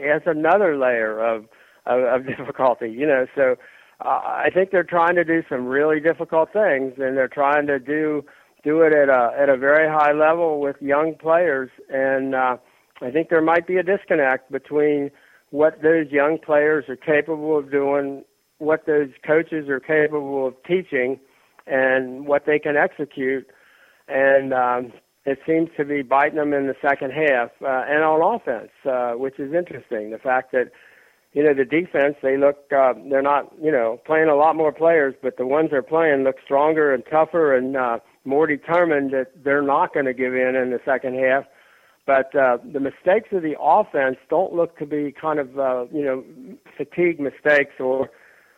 [0.00, 1.46] adds another layer of
[1.86, 2.88] of, of difficulty.
[2.88, 3.56] You know, so
[4.04, 7.80] uh, I think they're trying to do some really difficult things, and they're trying to
[7.80, 8.24] do
[8.62, 12.58] do it at a at a very high level with young players, and uh,
[13.02, 15.10] I think there might be a disconnect between
[15.50, 18.24] what those young players are capable of doing,
[18.58, 21.18] what those coaches are capable of teaching,
[21.66, 23.46] and what they can execute.
[24.08, 24.92] And um,
[25.24, 29.12] it seems to be biting them in the second half uh, and on offense, uh,
[29.12, 30.10] which is interesting.
[30.10, 30.70] The fact that
[31.32, 34.72] you know the defense they look uh, they're not you know playing a lot more
[34.72, 39.44] players, but the ones they're playing look stronger and tougher and uh, more determined that
[39.44, 41.44] they're not going to give in in the second half.
[42.10, 46.02] But uh, the mistakes of the offense don't look to be kind of uh, you
[46.04, 46.24] know
[46.76, 48.10] fatigue mistakes or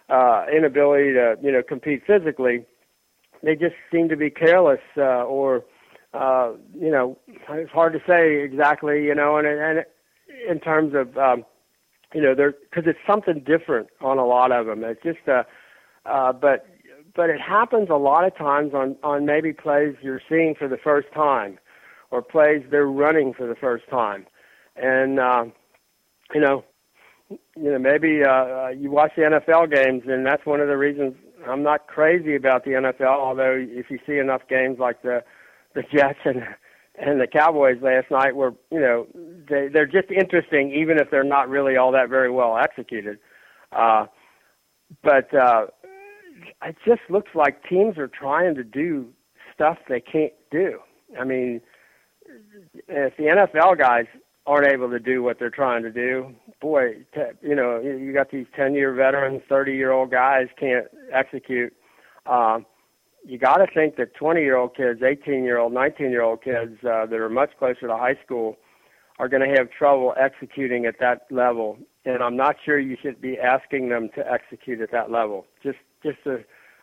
[0.09, 2.65] uh, inability to you know compete physically.
[3.43, 5.65] They just seem to be careless uh, or
[6.15, 7.19] uh, you know
[7.51, 9.85] it's hard to say exactly you know and and
[10.49, 11.45] in terms of um,
[12.15, 14.83] you know there because it's something different on a lot of them.
[14.83, 15.43] It's just uh,
[16.07, 16.65] uh, but
[17.15, 20.79] but it happens a lot of times on on maybe plays you're seeing for the
[20.79, 21.59] first time,
[22.13, 24.27] or plays they're running for the first time,
[24.77, 25.45] and uh,
[26.35, 26.65] you know,
[27.31, 30.77] you know maybe uh, uh, you watch the NFL games, and that's one of the
[30.77, 31.15] reasons
[31.49, 33.19] I'm not crazy about the NFL.
[33.19, 35.25] Although if you see enough games like the
[35.75, 36.43] the Jets and
[36.99, 39.07] and the Cowboys last night were, you know,
[39.49, 43.19] they they're just interesting, even if they're not really all that very well executed.
[43.73, 44.07] Uh,
[45.03, 45.67] but uh,
[46.63, 49.09] it just looks like teams are trying to do
[49.55, 50.79] stuff they can't do.
[51.19, 51.61] I mean,
[52.89, 54.07] if the NFL guys
[54.47, 58.31] aren't able to do what they're trying to do, boy, t- you know, you got
[58.31, 61.73] these 10-year veterans, 30-year-old guys can't execute.
[62.27, 62.67] Um,
[63.25, 67.87] you got to think that 20-year-old kids, 18-year-old, 19-year-old kids uh, that are much closer
[67.87, 68.57] to high school
[69.19, 71.79] are going to have trouble executing at that level.
[72.05, 75.47] And I'm not sure you should be asking them to execute at that level.
[75.63, 76.39] Just just a,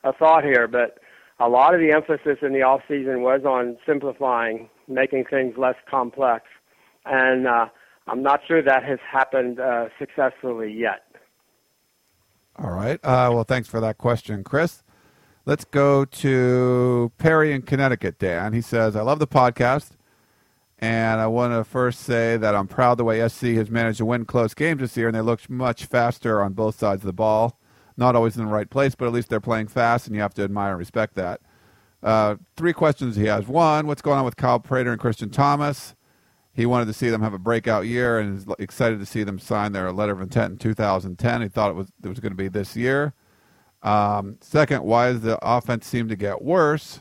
[0.07, 0.99] a thought here, but
[1.39, 5.75] a lot of the emphasis in the off season was on simplifying, making things less
[5.89, 6.45] complex,
[7.05, 7.67] and uh,
[8.07, 11.03] I'm not sure that has happened uh, successfully yet.
[12.57, 12.99] All right.
[13.03, 14.83] Uh, well, thanks for that question, Chris.
[15.45, 18.53] Let's go to Perry in Connecticut, Dan.
[18.53, 19.91] He says, I love the podcast,
[20.77, 24.05] and I want to first say that I'm proud the way SC has managed to
[24.05, 27.13] win close games this year, and they look much faster on both sides of the
[27.13, 27.59] ball
[27.99, 30.33] not always in the right place, but at least they're playing fast, and you have
[30.33, 31.41] to admire and respect that.
[32.01, 33.47] Uh, three questions he has.
[33.47, 35.95] One, what's going on with Kyle Prater and Christian Thomas?
[36.53, 39.39] He wanted to see them have a breakout year and is excited to see them
[39.39, 41.41] sign their letter of intent in 2010.
[41.41, 43.13] He thought it was it was going to be this year.
[43.81, 46.99] Um, second, why does the offense seem to get worse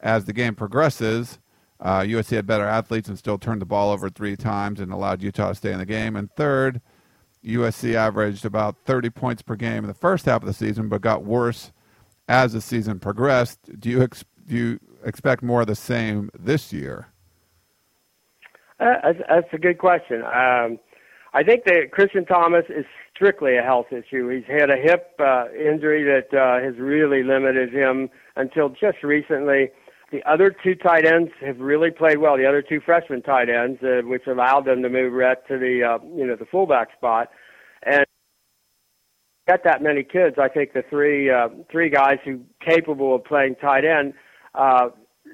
[0.00, 1.38] as the game progresses?
[1.78, 5.22] Uh, USC had better athletes and still turned the ball over three times and allowed
[5.22, 6.14] Utah to stay in the game.
[6.14, 6.80] And third,
[7.44, 11.00] USC averaged about 30 points per game in the first half of the season, but
[11.00, 11.72] got worse
[12.30, 13.58] as the season progressed.
[13.80, 17.08] Do you ex- do you expect more of the same this year?
[18.78, 20.22] Uh, that's, that's, a good question.
[20.22, 20.78] Um,
[21.34, 24.28] I think that Christian Thomas is strictly a health issue.
[24.28, 29.70] He's had a hip uh, injury that uh, has really limited him until just recently.
[30.12, 32.36] The other two tight ends have really played well.
[32.36, 35.82] The other two freshman tight ends, uh, which allowed them to move Rhett to the
[35.84, 37.28] uh, you know the fullback spot,
[37.84, 38.06] and
[39.48, 40.36] got that many kids.
[40.38, 44.14] I think the three uh, three guys who capable of playing tight end.
[44.54, 44.88] Uh,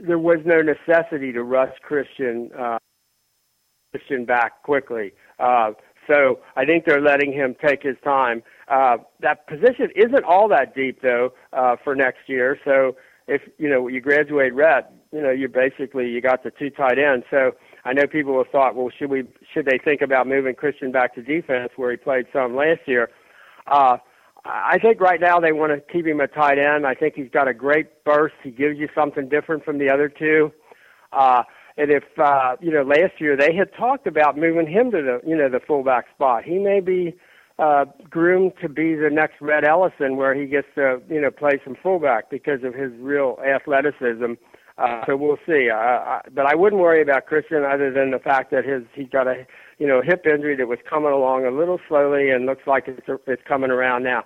[0.07, 2.79] there was no necessity to rush Christian uh,
[3.93, 5.13] Christian back quickly.
[5.39, 5.73] Uh,
[6.07, 8.43] so I think they're letting him take his time.
[8.69, 12.59] Uh, that position isn't all that deep though uh, for next year.
[12.65, 16.71] So if you know you graduate Rhett, you know you basically you got the two
[16.71, 17.27] tight ends.
[17.31, 17.53] So
[17.85, 21.15] I know people have thought, well, should we should they think about moving Christian back
[21.15, 23.11] to defense where he played some last year?
[23.67, 23.99] Uh,
[24.45, 26.87] I think right now they want to keep him a tight end.
[26.87, 28.35] I think he's got a great burst.
[28.43, 30.53] He gives you something different from the other two.
[31.13, 31.43] Uh,
[31.77, 35.21] and if uh, you know, last year they had talked about moving him to the
[35.29, 36.45] you know the fullback spot.
[36.45, 37.15] He may be
[37.59, 41.61] uh, groomed to be the next Rhett Ellison, where he gets to you know play
[41.65, 44.35] some fullback because of his real athleticism.
[44.79, 45.71] Uh, so we'll see.
[45.71, 49.09] Uh, I, but I wouldn't worry about Christian other than the fact that his he's
[49.09, 49.47] got a
[49.79, 53.07] you know hip injury that was coming along a little slowly and looks like it's
[53.27, 54.25] it's coming around now.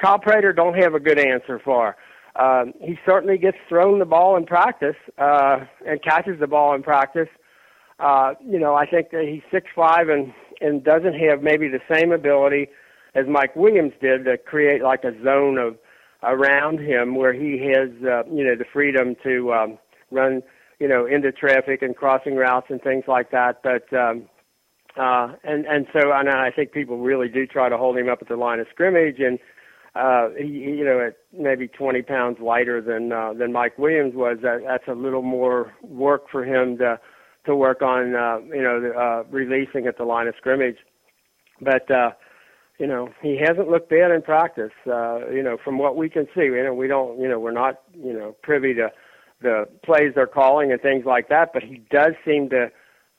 [0.00, 1.96] Kyle Prater don't have a good answer for.
[2.36, 6.82] Um, he certainly gets thrown the ball in practice uh, and catches the ball in
[6.82, 7.28] practice.
[7.98, 11.80] Uh, you know, I think that he's six five and and doesn't have maybe the
[11.92, 12.68] same ability
[13.14, 15.76] as Mike Williams did to create like a zone of
[16.22, 19.78] around him where he has uh, you know the freedom to um,
[20.10, 20.42] run
[20.78, 23.62] you know into traffic and crossing routes and things like that.
[23.62, 24.28] But um,
[24.96, 28.18] uh, and and so and I think people really do try to hold him up
[28.22, 29.38] at the line of scrimmage and.
[29.94, 34.38] Uh, he, you know, at maybe 20 pounds lighter than uh, than Mike Williams was.
[34.40, 36.98] That, that's a little more work for him to
[37.44, 40.78] to work on, uh, you know, uh, releasing at the line of scrimmage.
[41.60, 42.12] But uh,
[42.78, 44.72] you know, he hasn't looked bad in practice.
[44.86, 47.52] Uh, you know, from what we can see, you know, we don't, you know, we're
[47.52, 48.90] not, you know, privy to
[49.40, 51.50] the plays they're calling and things like that.
[51.52, 52.72] But he does seem to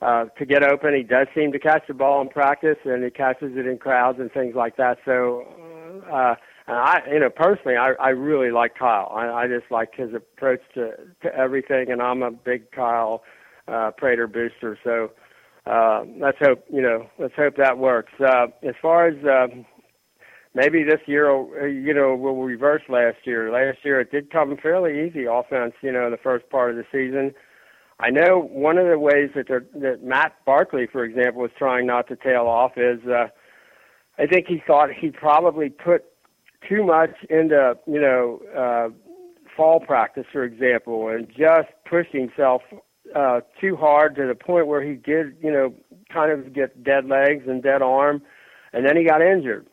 [0.04, 0.94] uh, to get open.
[0.94, 4.18] He does seem to catch the ball in practice, and he catches it in crowds
[4.20, 4.98] and things like that.
[5.04, 6.34] So, uh,
[6.66, 9.10] and I, you know, personally, I, I really like Kyle.
[9.14, 13.22] I, I just like his approach to to everything, and I'm a big Kyle
[13.66, 14.78] uh, Prater booster.
[14.84, 15.10] So
[15.66, 18.12] uh, let's hope you know let's hope that works.
[18.20, 19.46] Uh, as far as uh,
[20.54, 23.50] maybe this year, you know, will reverse last year.
[23.50, 25.72] Last year it did come fairly easy offense.
[25.82, 27.34] You know, the first part of the season.
[28.00, 32.08] I know one of the ways that that Matt Barkley, for example, was trying not
[32.08, 33.28] to tail off is uh,
[34.18, 36.04] I think he thought he probably put
[36.68, 38.88] too much into you know uh,
[39.56, 42.62] fall practice, for example, and just pushed himself
[43.14, 45.74] uh, too hard to the point where he did, you know,
[46.12, 48.22] kind of get dead legs and dead arm,
[48.72, 49.66] and then he got injured.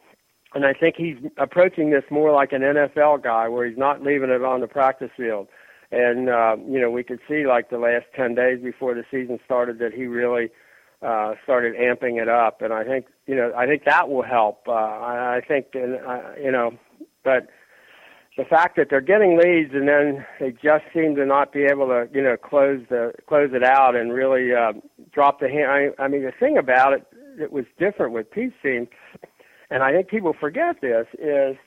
[0.54, 4.30] And I think he's approaching this more like an NFL guy, where he's not leaving
[4.30, 5.48] it on the practice field.
[5.92, 9.40] And uh, you know, we could see like the last ten days before the season
[9.44, 10.50] started that he really
[11.02, 12.62] uh, started amping it up.
[12.62, 14.68] And I think you know, I think that will help.
[14.68, 16.72] Uh, I, I think, and uh, you know,
[17.24, 17.48] but
[18.38, 21.88] the fact that they're getting leads and then they just seem to not be able
[21.88, 24.74] to, you know, close the close it out and really uh,
[25.12, 25.70] drop the hand.
[25.70, 27.06] I, I mean, the thing about it
[27.40, 28.88] that was different with Pete's team,
[29.70, 31.58] and I think people forget this, is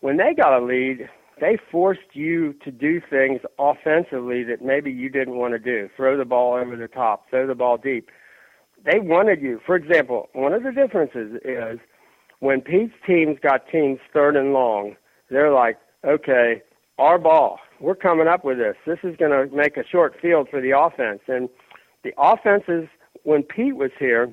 [0.00, 1.08] when they got a lead,
[1.40, 5.88] they forced you to do things offensively that maybe you didn't want to do.
[5.96, 8.10] Throw the ball over the top, throw the ball deep.
[8.84, 9.60] They wanted you.
[9.66, 11.78] For example, one of the differences is
[12.40, 14.96] when Pete's teams got teams third and long,
[15.30, 16.62] they're like, okay,
[16.98, 17.58] our ball.
[17.80, 18.76] We're coming up with this.
[18.86, 21.20] This is going to make a short field for the offense.
[21.28, 21.48] And
[22.04, 22.88] the offenses,
[23.24, 24.32] when Pete was here,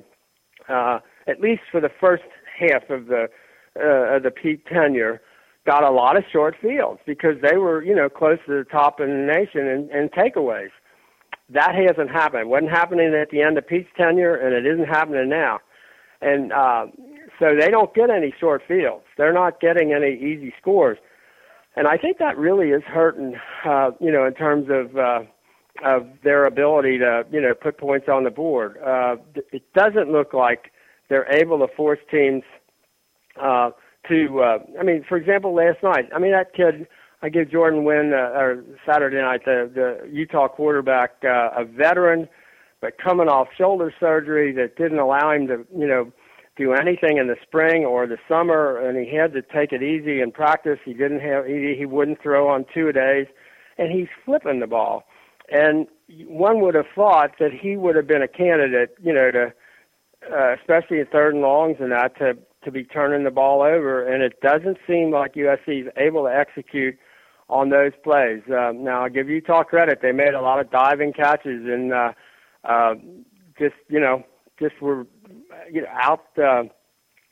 [0.68, 2.22] uh, at least for the first
[2.58, 3.28] half of the
[3.76, 5.20] uh, of the Pete tenure,
[5.66, 9.00] got a lot of short fields because they were, you know, close to the top
[9.00, 10.70] in the nation in, in takeaways.
[11.50, 12.42] That hasn't happened.
[12.42, 15.60] It wasn't happening at the end of Pete's tenure, and it isn't happening now.
[16.20, 16.86] And uh,
[17.38, 19.04] so they don't get any short fields.
[19.18, 20.98] They're not getting any easy scores
[21.76, 25.20] and I think that really is hurting, uh, you know, in terms of uh,
[25.84, 28.76] of their ability to, you know, put points on the board.
[28.78, 29.16] Uh,
[29.52, 30.70] it doesn't look like
[31.08, 32.44] they're able to force teams
[33.42, 33.70] uh,
[34.08, 34.40] to.
[34.40, 36.86] Uh, I mean, for example, last night, I mean that kid.
[37.22, 42.28] I give Jordan Wynn uh, or Saturday night the the Utah quarterback, uh, a veteran,
[42.80, 46.12] but coming off shoulder surgery that didn't allow him to, you know
[46.56, 50.20] do anything in the spring or the summer, and he had to take it easy
[50.20, 50.78] in practice.
[50.84, 53.26] He didn't have he, he wouldn't throw on two days,
[53.78, 55.04] and he's flipping the ball.
[55.50, 55.86] And
[56.26, 59.52] one would have thought that he would have been a candidate, you know, to
[60.32, 64.02] uh, especially in third and longs and that to to be turning the ball over.
[64.02, 66.96] And it doesn't seem like USC is able to execute
[67.48, 68.42] on those plays.
[68.48, 72.12] Um, now, I'll give Utah credit; they made a lot of diving catches and uh,
[72.64, 72.94] uh,
[73.58, 74.24] just you know
[74.58, 75.06] just were
[75.70, 76.64] you know out uh,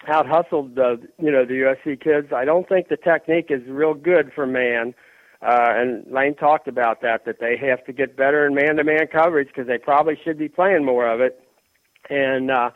[0.09, 2.33] out hustled the you know the USC kids.
[2.35, 4.95] I don't think the technique is real good for man.
[5.41, 9.49] Uh, and Lane talked about that that they have to get better in man-to-man coverage
[9.49, 11.41] because they probably should be playing more of it,
[12.09, 12.71] and uh,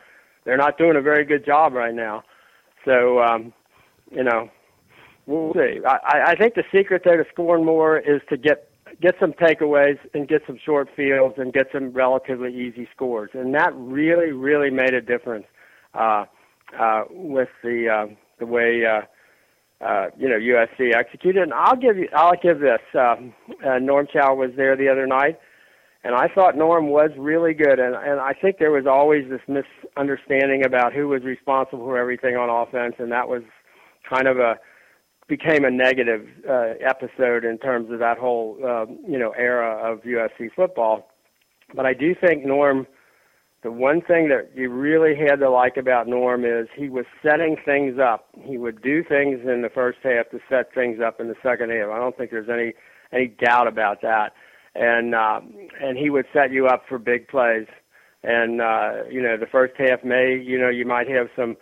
[0.45, 2.25] they're not doing a very good job right now.
[2.87, 3.53] So um,
[4.11, 4.49] you know,
[5.27, 5.81] we'll see.
[5.87, 8.70] I, I think the secret there to scoring more is to get
[9.03, 13.31] get some takeaways and get some short fields and get some relatively easy scores.
[13.35, 15.46] And that really, really made a difference
[15.94, 16.25] uh,
[16.79, 19.03] uh, with the uh, the way uh,
[19.85, 21.42] uh, you know USC executed.
[21.42, 22.81] And I'll give you, I'll give this.
[22.94, 23.16] Uh,
[23.66, 25.38] uh, Norm Chow was there the other night,
[26.07, 27.81] and I thought Norm was really good.
[27.81, 32.37] And and I think there was always this misunderstanding about who was responsible for everything
[32.37, 33.42] on offense, and that was
[34.09, 34.55] kind of a
[35.27, 40.03] became a negative uh, episode in terms of that whole uh, you know era of
[40.03, 41.11] USC football.
[41.75, 42.87] But I do think Norm,
[43.64, 47.57] the one thing that you really had to like about Norm is he was setting
[47.64, 48.29] things up.
[48.45, 51.71] He would do things in the first half to set things up in the second
[51.71, 51.88] half.
[51.90, 52.75] I don't think there's any
[53.12, 54.35] any doubt about that.
[54.79, 57.67] And um, and he would set you up for big plays.
[58.23, 61.57] And uh, you know the first half may you know you might have some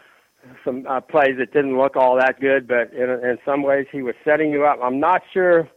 [0.65, 4.03] some uh, plays that didn't look all that good, but in, in some ways he
[4.03, 4.79] was setting you up.
[4.83, 5.69] I'm not sure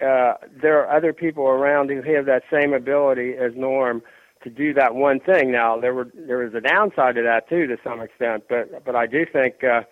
[0.00, 4.02] uh, there are other people around who have that same ability as Norm
[4.42, 5.52] to do that one thing.
[5.52, 8.96] Now there were there was a downside to that too, to some extent, but but
[8.96, 9.82] I do think uh,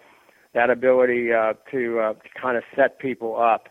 [0.54, 3.68] that ability uh, to, uh, to kind of set people up.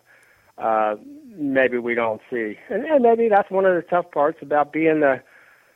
[0.58, 0.96] Uh,
[1.40, 5.00] maybe we don't see, and, and maybe that's one of the tough parts about being
[5.00, 5.22] the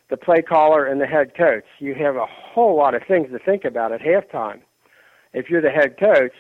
[0.10, 1.64] the play caller and the head coach.
[1.80, 4.60] You have a whole lot of things to think about at halftime.
[5.34, 6.34] If you're the head coach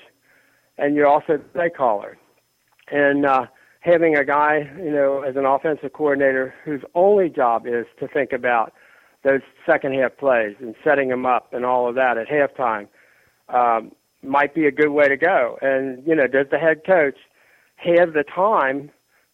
[0.77, 2.17] and you're also the play caller,
[2.91, 3.45] and uh,
[3.79, 8.31] having a guy, you know, as an offensive coordinator whose only job is to think
[8.31, 8.73] about
[9.23, 12.87] those second half plays and setting them up and all of that at halftime
[13.49, 15.57] um, might be a good way to go.
[15.61, 17.17] And you know, does the head coach
[17.77, 18.91] have the time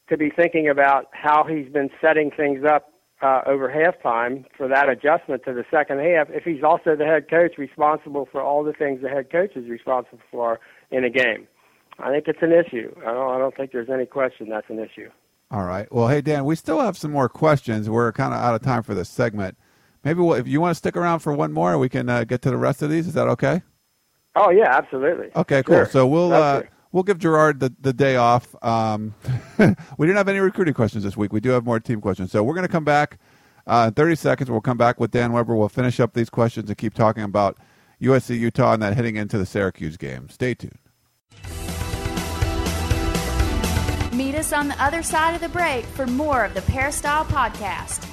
[0.10, 2.92] to be thinking about how he's been setting things up
[3.22, 7.30] uh, over halftime for that adjustment to the second half if he's also the head
[7.30, 10.60] coach responsible for all the things the head coach is responsible for
[10.92, 11.48] in a game.
[12.00, 12.94] I think it's an issue.
[13.02, 15.10] I don't, I don't think there's any question that's an issue.
[15.52, 15.92] All right.
[15.92, 17.90] Well, hey, Dan, we still have some more questions.
[17.90, 19.58] We're kind of out of time for this segment.
[20.04, 22.42] Maybe we'll, if you want to stick around for one more, we can uh, get
[22.44, 23.08] to the rest of these.
[23.08, 23.64] Is that okay?
[24.36, 25.30] Oh, yeah, absolutely.
[25.36, 25.76] Okay, cool.
[25.76, 25.86] Sure.
[25.88, 26.62] So we'll uh,
[26.92, 28.56] we'll give Gerard the, the day off.
[28.64, 29.16] Um,
[29.58, 31.34] we didn't have any recruiting questions this week.
[31.34, 32.32] We do have more team questions.
[32.32, 33.20] So we're going to come back
[33.68, 34.52] uh, in 30 seconds.
[34.52, 35.56] We'll come back with Dan Weber.
[35.56, 37.58] We'll finish up these questions and keep talking about
[38.02, 40.30] USC Utah and that heading into the Syracuse game.
[40.30, 40.78] Stay tuned.
[44.14, 48.06] Meet us on the other side of the break for more of the Peristyle Podcast.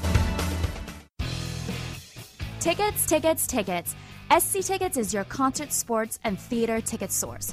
[2.61, 3.97] Tickets, tickets, tickets.
[4.37, 7.53] SC Tickets is your concert, sports, and theater ticket source.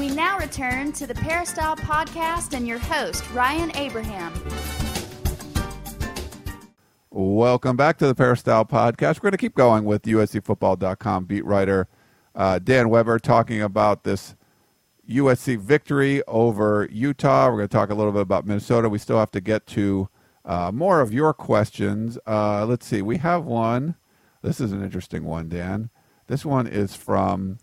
[0.00, 4.32] We now return to the Peristyle Podcast and your host, Ryan Abraham.
[7.10, 9.16] Welcome back to the Peristyle Podcast.
[9.16, 11.86] We're going to keep going with USCFootball.com beat writer
[12.34, 14.36] uh, Dan Weber talking about this
[15.06, 17.50] USC victory over Utah.
[17.50, 18.88] We're going to talk a little bit about Minnesota.
[18.88, 20.08] We still have to get to
[20.46, 22.16] uh, more of your questions.
[22.26, 23.02] Uh, let's see.
[23.02, 23.96] We have one.
[24.40, 25.90] This is an interesting one, Dan.
[26.26, 27.58] This one is from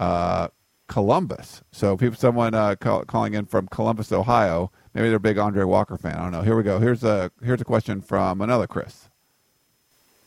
[0.00, 0.48] uh,
[0.88, 1.62] Columbus.
[1.70, 4.72] So people, someone uh, call, calling in from Columbus, Ohio.
[4.94, 6.16] Maybe they're a big Andre Walker fan.
[6.16, 6.42] I don't know.
[6.42, 6.80] Here we go.
[6.80, 9.08] Here's a here's a question from another Chris.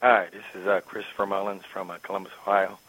[0.01, 2.79] Hi, this is uh, Christopher Mullins from uh, Columbus, Ohio.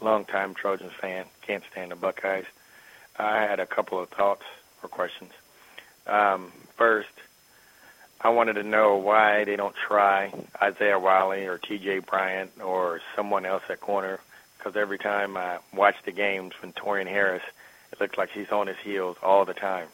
[0.00, 1.24] Longtime Trojans fan.
[1.42, 2.44] Can't stand the Buckeyes.
[3.18, 4.44] I had a couple of thoughts
[4.82, 5.32] or questions.
[6.06, 7.08] Um, first,
[8.20, 12.00] I wanted to know why they don't try Isaiah Wiley or T.J.
[12.00, 14.20] Bryant or someone else at corner
[14.66, 17.44] because every time I watch the games when Torin Harris,
[17.92, 19.86] it looks like he's on his heels all the time.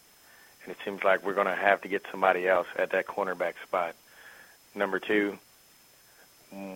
[0.64, 3.52] And it seems like we're going to have to get somebody else at that cornerback
[3.66, 3.94] spot.
[4.74, 5.36] Number two,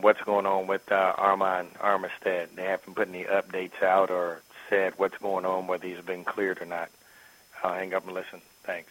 [0.02, 2.48] what's going on with uh, Armand Armstead?
[2.54, 6.60] They haven't put any updates out or said what's going on, whether he's been cleared
[6.60, 6.90] or not.
[7.64, 8.42] I'll hang up and listen.
[8.64, 8.90] Thanks.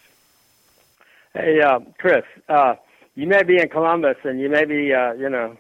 [1.36, 2.74] Hey, uh, Chris, uh,
[3.14, 5.58] you may be in Columbus, and you may be, uh, you know,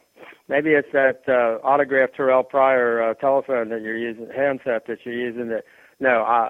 [0.47, 5.13] maybe it's that uh, autograph Terrelle Pryor uh, telephone that you're using, handset that you're
[5.13, 5.49] using.
[5.49, 5.63] That
[5.99, 6.49] no, uh,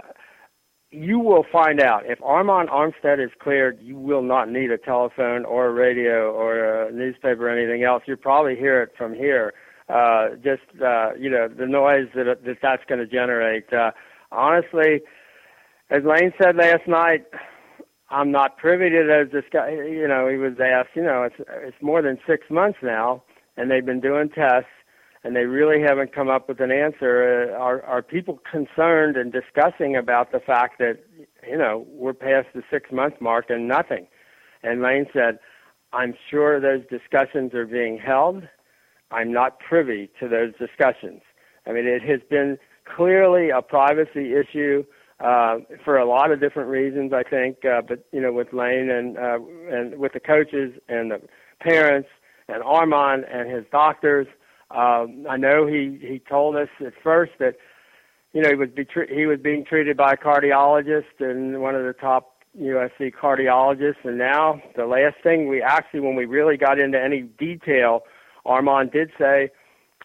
[0.91, 3.79] you will find out if Armand Armstead is cleared.
[3.81, 8.03] You will not need a telephone or a radio or a newspaper or anything else.
[8.05, 9.53] You probably hear it from here.
[9.87, 13.71] Uh, just uh, you know the noise that that that's going to generate.
[13.71, 13.91] Uh,
[14.31, 15.01] honestly,
[15.89, 17.25] as Lane said last night,
[18.09, 19.43] I'm not privy to those.
[19.51, 20.95] Guy, you know, he was asked.
[20.95, 23.23] You know, it's it's more than six months now,
[23.57, 24.69] and they've been doing tests,
[25.23, 27.51] and they really haven't come up with an answer.
[27.53, 30.99] Uh, are are people concerned and discussing about the fact that
[31.47, 34.07] you know we're past the six month mark and nothing?
[34.63, 35.37] And Lane said,
[35.93, 38.47] I'm sure those discussions are being held.
[39.11, 41.21] I'm not privy to those discussions.
[41.67, 42.57] I mean, it has been
[42.95, 44.83] clearly a privacy issue
[45.19, 47.63] uh, for a lot of different reasons, I think.
[47.63, 49.39] Uh, but you know, with Lane and uh,
[49.71, 51.21] and with the coaches and the
[51.61, 52.09] parents
[52.47, 54.27] and Armand and his doctors,
[54.71, 57.55] um, I know he he told us at first that
[58.33, 61.85] you know he was be he was being treated by a cardiologist and one of
[61.85, 66.79] the top USC cardiologists, and now the last thing we actually when we really got
[66.79, 68.01] into any detail,
[68.45, 69.49] Armand did say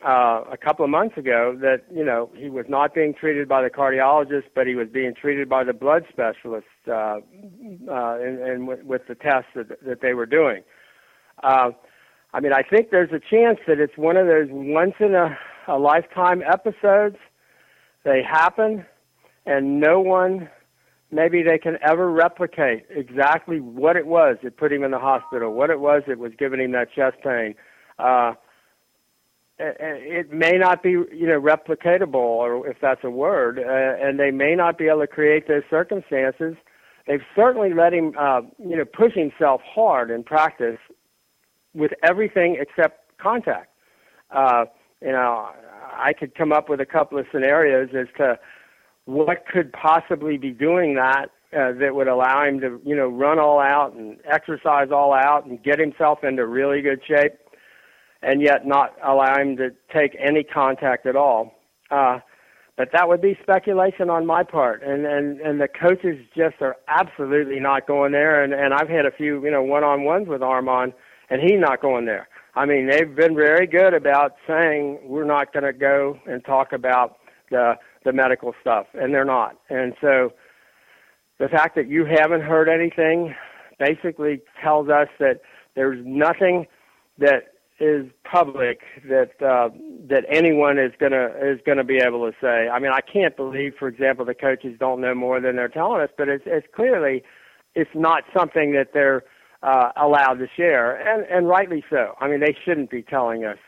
[0.06, 3.62] uh, a couple of months ago that you know he was not being treated by
[3.62, 8.68] the cardiologist, but he was being treated by the blood specialist, uh, uh, and, and
[8.68, 10.62] with, with the tests that, that they were doing.
[11.42, 11.70] Uh,
[12.32, 15.36] I mean, I think there's a chance that it's one of those once in a,
[15.66, 17.16] a lifetime episodes.
[18.04, 18.86] They happen,
[19.46, 20.48] and no one,
[21.10, 25.52] maybe they can ever replicate exactly what it was that put him in the hospital,
[25.52, 27.54] what it was that was giving him that chest pain.
[27.98, 28.34] Uh,
[29.60, 34.30] it may not be you know replicatable or if that's a word uh, and they
[34.30, 36.54] may not be able to create those circumstances
[37.06, 40.78] they've certainly let him uh, you know push himself hard in practice
[41.74, 43.68] with everything except contact
[44.30, 44.64] uh,
[45.00, 45.48] you know
[45.92, 48.38] i could come up with a couple of scenarios as to
[49.04, 53.38] what could possibly be doing that uh, that would allow him to you know run
[53.38, 57.32] all out and exercise all out and get himself into really good shape
[58.22, 61.54] and yet not allow him to take any contact at all.
[61.90, 62.18] Uh,
[62.76, 66.76] but that would be speculation on my part, and and and the coaches just are
[66.88, 68.42] absolutely not going there.
[68.42, 70.94] And and I've had a few you know one on ones with Armand,
[71.30, 72.28] and he's not going there.
[72.54, 76.72] I mean, they've been very good about saying we're not going to go and talk
[76.72, 77.16] about
[77.50, 77.74] the
[78.04, 79.56] the medical stuff, and they're not.
[79.68, 80.32] And so,
[81.38, 83.34] the fact that you haven't heard anything
[83.78, 85.40] basically tells us that
[85.74, 86.66] There's nothing
[87.18, 89.70] that is public that uh,
[90.08, 92.68] that anyone is gonna is gonna be able to say.
[92.68, 96.00] I mean, I can't believe, for example, the coaches don't know more than they're telling
[96.02, 97.22] us, but it's it's clearly
[97.74, 99.24] it's not something that they're
[99.62, 102.14] uh, allowed to share, and and rightly so.
[102.20, 103.58] I mean, they shouldn't be telling us,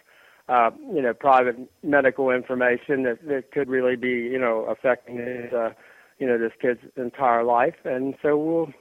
[0.48, 5.52] uh, you know, private medical information that that could really be, you know, affecting his,
[5.52, 5.70] uh,
[6.18, 8.72] you know, this kid's entire life, and so we'll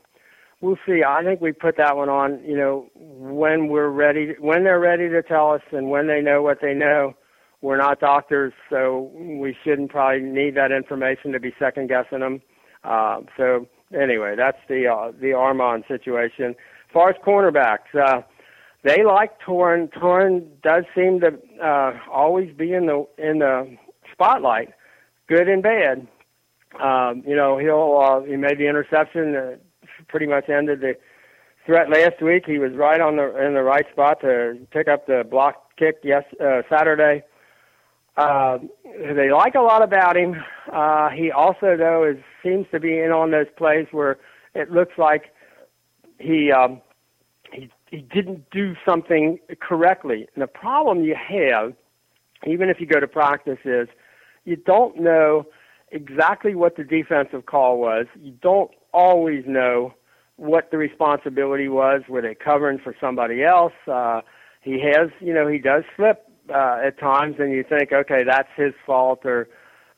[0.61, 1.03] we'll see.
[1.03, 5.09] I think we put that one on, you know, when we're ready, when they're ready
[5.09, 7.15] to tell us, and when they know what they know.
[7.63, 12.41] We're not doctors, so we shouldn't probably need that information to be second guessing them.
[12.83, 16.55] Uh, so anyway, that's the uh, the Armand situation.
[16.91, 18.21] As far as cornerbacks, uh,
[18.83, 19.89] they like Torin.
[19.93, 23.77] Torin does seem to uh, always be in the in the
[24.11, 24.73] spotlight,
[25.27, 26.05] good and bad.
[26.81, 29.35] Um, you know, he'll uh, he made the interception.
[29.37, 29.55] Uh,
[30.09, 30.97] pretty much ended the
[31.65, 32.43] threat last week.
[32.45, 35.99] He was right on the in the right spot to pick up the block kick
[36.03, 37.23] yes uh, Saturday.
[38.17, 38.57] Uh,
[39.15, 40.35] they like a lot about him.
[40.69, 44.17] Uh, he also though is seems to be in on those plays where
[44.53, 45.30] it looks like
[46.21, 46.81] he um,
[47.51, 50.27] he he didn't do something correctly.
[50.33, 51.73] And the problem you have,
[52.47, 53.87] even if you go to practice, is
[54.45, 55.45] you don't know
[55.91, 58.05] exactly what the defensive call was.
[58.19, 59.93] You don't always know
[60.37, 62.01] what the responsibility was.
[62.09, 63.73] Were they covering for somebody else?
[63.87, 64.21] Uh,
[64.61, 68.49] he has, you know, he does slip uh, at times, and you think, okay, that's
[68.55, 69.47] his fault, or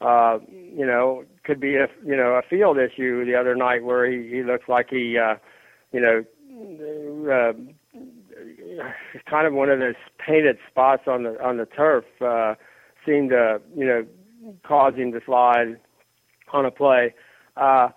[0.02, 4.10] uh, you know, could be a you know a field issue the other night where
[4.10, 5.36] he he looks like he, uh,
[5.94, 6.24] you know.
[7.32, 7.54] Uh,
[9.30, 12.56] kind of one of those painted spots on the on the turf uh,
[13.06, 14.06] seemed to you know
[14.64, 15.80] cause him to slide
[16.52, 17.14] on a play.
[17.58, 17.90] Uh,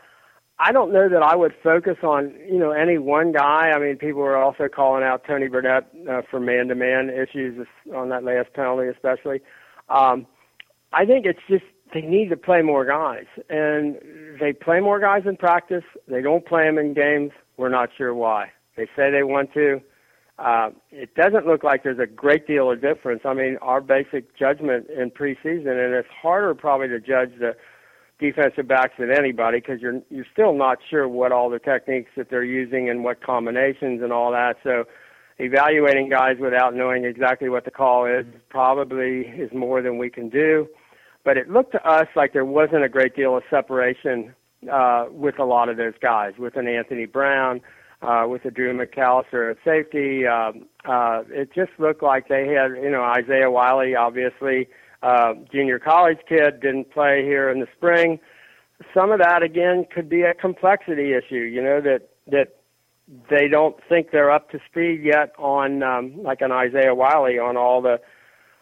[0.58, 3.70] I don't know that I would focus on you know any one guy.
[3.74, 8.24] I mean, people were also calling out Tony Burnett uh, for man-to-man issues on that
[8.24, 9.40] last penalty, especially.
[9.88, 10.26] Um,
[10.92, 13.98] I think it's just they need to play more guys, and
[14.40, 15.84] they play more guys in practice.
[16.08, 17.32] They don't play them in games.
[17.56, 18.52] We're not sure why.
[18.76, 19.80] They say they want to.
[20.38, 23.22] Uh, it doesn't look like there's a great deal of difference.
[23.24, 27.56] I mean, our basic judgment in preseason, and it's harder probably to judge the
[28.18, 32.28] defensive backs than anybody because you're you're still not sure what all the techniques that
[32.30, 34.56] they're using and what combinations and all that.
[34.62, 34.84] So
[35.38, 40.28] evaluating guys without knowing exactly what the call is probably is more than we can
[40.28, 40.66] do.
[41.24, 44.34] But it looked to us like there wasn't a great deal of separation
[44.68, 47.60] uh, with a lot of those guys, with an Anthony Brown,
[48.02, 50.26] uh, with a Drew McAllister at safety.
[50.26, 54.68] Um, uh, it just looked like they had, you know, Isaiah Wiley, obviously,
[55.02, 58.18] uh, junior college kid, didn't play here in the spring.
[58.92, 61.36] Some of that again could be a complexity issue.
[61.36, 62.56] You know that that
[63.30, 67.56] they don't think they're up to speed yet on um, like an Isaiah Wiley on
[67.56, 68.00] all the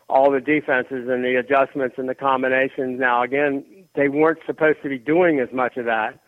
[0.08, 3.00] all the defenses and the adjustments and the combinations.
[3.00, 6.18] Now again, they weren't supposed to be doing as much of that,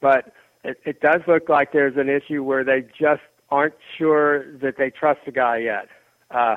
[0.00, 0.32] but
[0.64, 4.90] it, it does look like there's an issue where they just aren't sure that they
[4.90, 5.88] trust the guy yet.
[6.30, 6.56] Uh,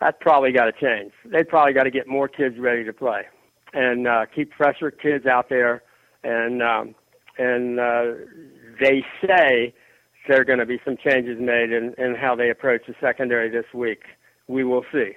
[0.00, 1.12] that's probably got to change.
[1.24, 3.22] They probably got to get more kids ready to play
[3.72, 5.82] and uh, keep fresher kids out there.
[6.22, 6.94] And um,
[7.38, 8.04] and uh,
[8.80, 9.74] they say
[10.28, 13.50] there are going to be some changes made in, in how they approach the secondary
[13.50, 14.02] this week.
[14.46, 15.12] We will see.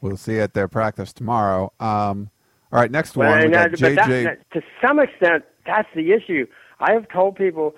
[0.00, 1.72] We'll see at their practice tomorrow.
[1.80, 2.30] Um,
[2.72, 3.44] all right, next well, one.
[3.44, 4.36] We got but JJ.
[4.52, 6.46] to some extent, that's the issue.
[6.80, 7.74] I have told people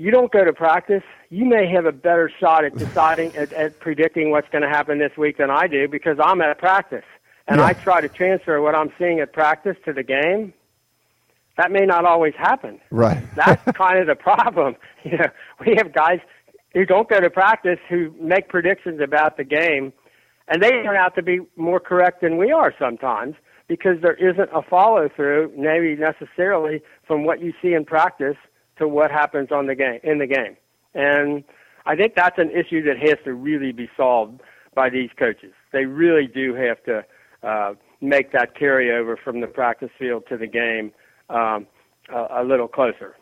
[0.00, 3.78] you don't go to practice, you may have a better shot at deciding at, at
[3.80, 7.04] predicting what's going to happen this week than I do because I'm at practice
[7.46, 7.66] and Yeah.
[7.66, 10.54] I try to transfer what I'm seeing at practice to the game.
[11.58, 12.80] That may not always happen.
[12.90, 13.22] Right.
[13.36, 14.76] That's kind of the problem.
[15.02, 15.28] You know,
[15.64, 16.20] we have guys
[16.74, 19.94] who don't go to practice who make predictions about the game,
[20.46, 23.34] and they turn out to be more correct than we are sometimes
[23.70, 28.34] because there isn't a follow through, maybe necessarily from what you see in practice
[28.76, 30.56] to what happens on the game in the game.
[30.92, 31.44] And
[31.86, 34.40] I think that's an issue that has to really be solved
[34.74, 35.52] by these coaches.
[35.72, 37.04] They really do have to
[37.44, 40.90] uh, make that carryover from the practice field to the game
[41.28, 41.68] um,
[42.12, 43.14] a, a little closer.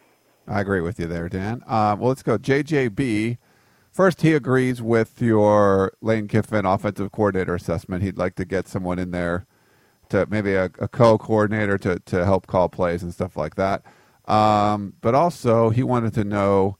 [0.47, 1.63] I agree with you there, Dan.
[1.67, 2.39] Uh, well, let's go.
[2.39, 3.37] JJB.
[3.91, 8.03] First, he agrees with your Lane Kiffin offensive coordinator assessment.
[8.03, 9.47] He'd like to get someone in there
[10.11, 13.83] to maybe a, a co-coordinator to, to help call plays and stuff like that.
[14.27, 16.77] Um, but also, he wanted to know.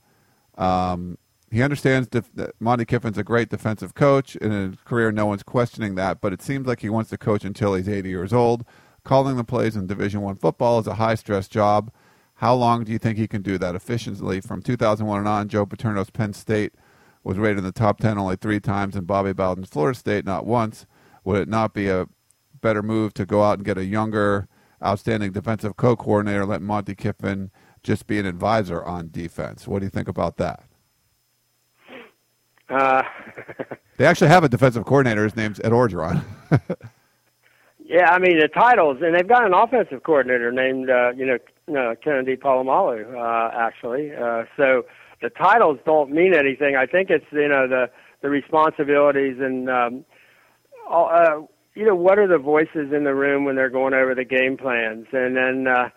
[0.57, 1.17] Um,
[1.51, 4.35] he understands def- that Monte Kiffin's a great defensive coach.
[4.35, 6.21] In his career, no one's questioning that.
[6.21, 8.65] But it seems like he wants to coach until he's 80 years old.
[9.03, 11.91] Calling the plays in Division One football is a high-stress job.
[12.35, 14.41] How long do you think he can do that efficiently?
[14.41, 16.73] From 2001 and on, Joe Paterno's Penn State
[17.23, 20.45] was rated in the top 10 only three times, and Bobby Bowden's Florida State not
[20.45, 20.85] once.
[21.23, 22.07] Would it not be a
[22.61, 24.47] better move to go out and get a younger,
[24.83, 27.51] outstanding defensive co coordinator, let Monte Kiffin
[27.83, 29.67] just be an advisor on defense?
[29.67, 30.63] What do you think about that?
[32.69, 33.03] Uh,
[33.97, 35.23] they actually have a defensive coordinator.
[35.23, 36.23] His name's Ed Orgeron.
[37.83, 41.95] yeah, I mean the titles, and they've got an offensive coordinator named uh, you know
[42.03, 44.13] Kennedy Polamalu, uh, actually.
[44.13, 44.85] Uh, so
[45.21, 46.75] the titles don't mean anything.
[46.75, 47.89] I think it's you know the
[48.21, 50.05] the responsibilities and um,
[50.89, 51.41] all, uh,
[51.79, 54.57] you know what are the voices in the room when they're going over the game
[54.57, 55.87] plans, and then uh,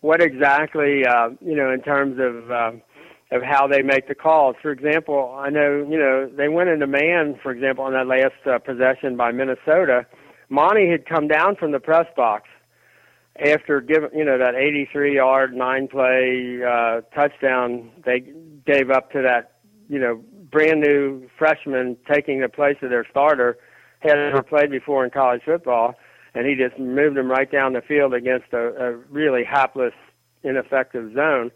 [0.00, 2.72] what exactly uh, you know in terms of uh,
[3.30, 4.56] of how they make the calls.
[4.60, 8.34] For example, I know you know they went into man, for example, on that last
[8.50, 10.06] uh, possession by Minnesota.
[10.48, 12.48] Monte had come down from the press box
[13.38, 18.24] after giving you know that 83 yard nine play uh, touchdown they
[18.66, 19.58] gave up to that
[19.88, 20.20] you know
[20.50, 23.56] brand new freshman taking the place of their starter
[24.00, 25.94] had never played before in college football
[26.34, 29.94] and he just moved them right down the field against a, a really hapless
[30.42, 31.50] ineffective zone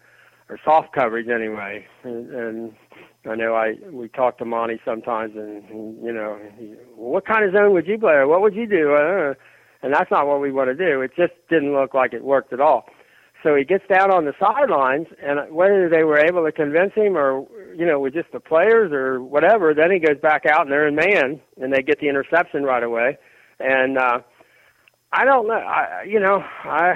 [0.48, 2.72] or soft coverage anyway and, and
[3.24, 7.44] I know I we talk to Monte sometimes and, and you know he, what kind
[7.44, 9.34] of zone would you play or what would you do uh,
[9.82, 11.00] and that's not what we want to do.
[11.02, 12.86] It just didn't look like it worked at all.
[13.42, 17.16] So he gets down on the sidelines, and whether they were able to convince him
[17.16, 17.44] or,
[17.76, 20.88] you know, with just the players or whatever, then he goes back out and they're
[20.88, 23.18] in man, and they get the interception right away.
[23.60, 24.18] And uh,
[25.12, 26.94] I don't know, I, you know, I,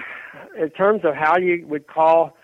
[0.58, 2.36] in terms of how you would call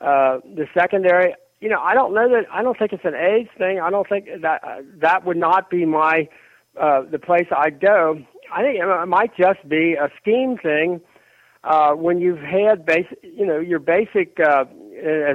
[0.00, 2.46] uh, the secondary, you know, I don't know that.
[2.50, 3.80] I don't think it's an age thing.
[3.80, 6.26] I don't think that uh, that would not be my
[6.80, 8.18] uh, the place I'd go.
[8.52, 11.00] I think it might just be a scheme thing.
[11.62, 14.38] Uh, when you've had basic, you know, your basic.
[14.40, 14.64] Uh,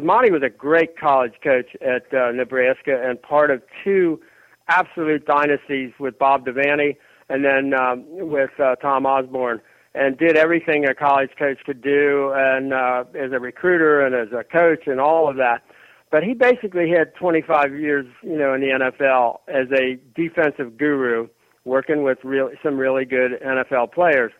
[0.04, 4.20] Monte was a great college coach at uh, Nebraska and part of two
[4.68, 6.98] absolute dynasties with Bob Devaney
[7.30, 9.62] and then um, with uh, Tom Osborne,
[9.96, 14.28] and did everything a college coach could do, and uh, as a recruiter and as
[14.32, 15.64] a coach and all of that.
[16.12, 21.28] But he basically had 25 years, you know, in the NFL as a defensive guru
[21.64, 24.32] working with real, some really good NFL players.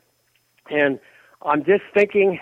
[0.70, 1.00] And
[1.42, 2.40] I'm just thinking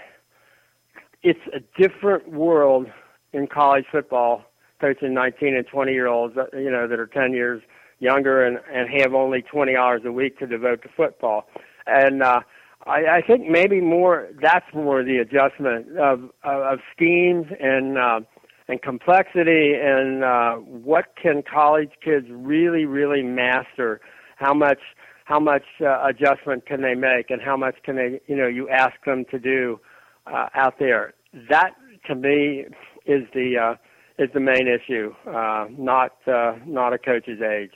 [1.24, 2.88] it's a different world
[3.32, 4.44] in college football
[4.80, 7.62] coaching 19 and 20 year olds, uh, you know, that are 10 years
[8.00, 11.46] younger and, and have only 20 hours a week to devote to football.
[11.88, 12.42] And, uh,
[12.86, 18.20] I, I think maybe more that's more the adjustment of of, of schemes and uh,
[18.68, 24.02] and complexity and uh, what can college kids really really master
[24.36, 24.80] how much
[25.26, 28.68] how much uh, adjustment can they make and how much can they you know you
[28.70, 29.93] ask them to do uh,
[30.28, 31.14] out there.
[31.50, 31.72] That
[32.08, 32.66] to me
[33.06, 33.76] is the uh,
[34.24, 37.74] is the main issue uh, not uh, not a coach's age.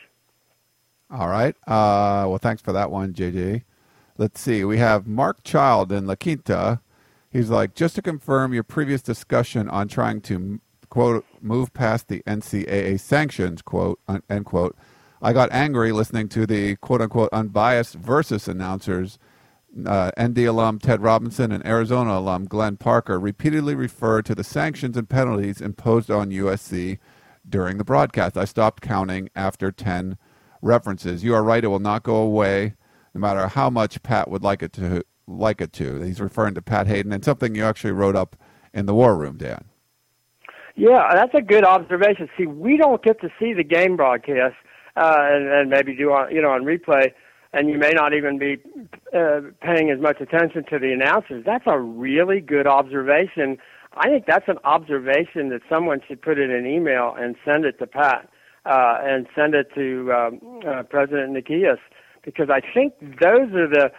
[1.10, 1.56] All right.
[1.66, 3.64] Uh, well thanks for that one jj
[4.18, 4.64] let's see.
[4.64, 6.82] We have mark child in la quinta.
[7.30, 12.24] He's like just to confirm your previous discussion on trying to quote move past the
[12.26, 14.76] ncaa sanctions quote end quote.
[15.22, 19.20] I got angry listening to the quote unquote unbiased versus announcers.
[19.86, 24.98] Uh, ND alum Ted Robinson and Arizona alum Glenn Parker repeatedly referred to the sanctions
[24.98, 26.98] and penalties imposed on USC
[27.48, 28.38] during the broadcast.
[28.38, 30.18] I stopped counting after 10
[30.62, 31.24] references.
[31.24, 32.74] You are right, it will not go away
[33.14, 36.02] no matter how much Pat would like it to like it to.
[36.02, 38.36] He's referring to Pat Haden and something you actually wrote up
[38.74, 39.66] in the war room, Dan.
[40.76, 42.30] Yeah, that's a good observation.
[42.38, 44.56] See, we don't get to see the game broadcast
[44.96, 47.12] uh, and, and maybe do on you know on replay,
[47.54, 48.58] and you may not even be
[49.16, 51.44] uh, paying as much attention to the announcers.
[51.46, 53.58] That's a really good observation.
[53.96, 57.80] I think that's an observation that someone should put in an email and send it
[57.80, 58.30] to Pat
[58.66, 61.80] uh, and send it to um, uh, President Nikias
[62.24, 63.90] because I think those are the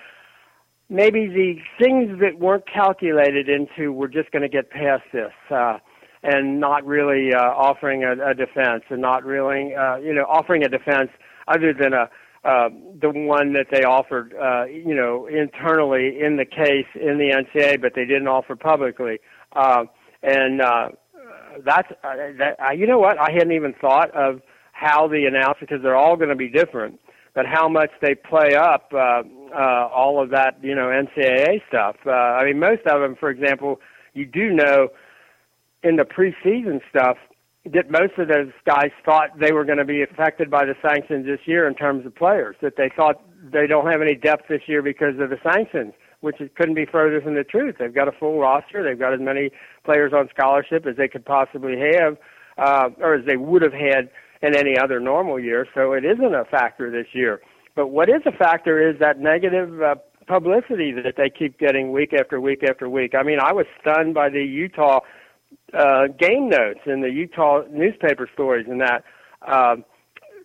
[0.91, 5.33] maybe the things that weren't calculated into we're just going to get past this.
[5.51, 5.79] Uh,
[6.23, 10.65] and not really uh, offering a, a defense and not really, uh, you know, offering
[10.65, 11.11] a defense
[11.47, 12.11] other than a
[12.45, 12.69] uh,
[13.01, 17.81] the one that they offered, uh, you know, internally in the case in the NCAA,
[17.81, 19.19] but they didn't offer publicly.
[19.53, 19.85] Uh,
[20.23, 20.89] and uh,
[21.65, 22.57] that's uh, that.
[22.61, 23.19] Uh, you know what?
[23.19, 24.41] I hadn't even thought of
[24.73, 27.01] how the announcers, because they're all going to be different,
[27.35, 29.23] but how much they play up uh,
[29.53, 31.97] uh, all of that, you know, NCAA stuff.
[32.07, 33.81] Uh, I mean, most of them, for example,
[34.15, 34.89] you do know
[35.83, 37.17] in the preseason stuff
[37.75, 41.27] that most of those guys thought they were going to be affected by the sanctions
[41.27, 44.63] this year in terms of players, that they thought they don't have any depth this
[44.67, 47.77] year because of the sanctions, which is, couldn't be further from the truth.
[47.79, 48.83] They've got a full roster.
[48.83, 49.51] They've got as many
[49.85, 52.17] players on scholarship as they could possibly have,
[52.59, 54.11] uh, or as they would have had
[54.41, 57.41] in any other normal year, so it isn't a factor this year.
[57.75, 59.97] But what is a factor is that negative uh,
[60.27, 63.15] publicity that they keep getting week after week after week.
[63.15, 65.01] I mean, I was stunned by the Utah
[65.75, 69.05] uh, game notes and the Utah newspaper stories and that.
[69.47, 69.77] Uh,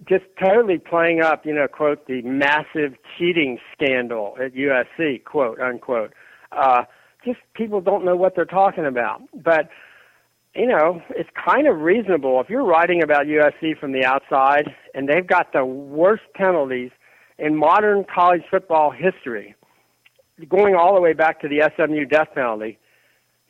[0.07, 6.13] just totally playing up, you know, quote, the massive cheating scandal at USC, quote, unquote.
[6.51, 6.83] Uh,
[7.25, 9.21] just people don't know what they're talking about.
[9.33, 9.69] But,
[10.55, 12.41] you know, it's kind of reasonable.
[12.41, 16.91] If you're writing about USC from the outside and they've got the worst penalties
[17.37, 19.55] in modern college football history,
[20.49, 22.77] going all the way back to the SMU death penalty,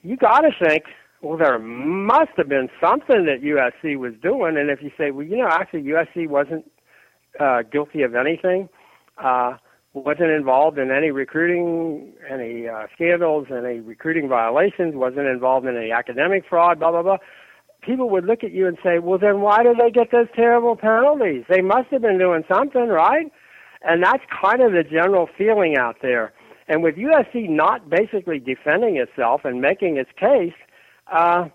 [0.03, 0.83] you got to think,
[1.23, 4.57] well, there must have been something that USC was doing.
[4.57, 6.69] And if you say, well, you know, actually USC wasn't
[7.39, 8.67] uh, guilty of anything,
[9.23, 9.55] uh,
[9.93, 15.91] wasn't involved in any recruiting, any uh, scandals, any recruiting violations, wasn't involved in any
[15.91, 17.17] academic fraud, blah, blah, blah.
[17.81, 20.75] People would look at you and say, well, then why do they get those terrible
[20.75, 21.45] penalties?
[21.49, 23.31] They must have been doing something, right?
[23.81, 26.33] And that's kind of the general feeling out there.
[26.67, 30.53] And with USC not basically defending itself and making its case,
[31.11, 31.45] uh,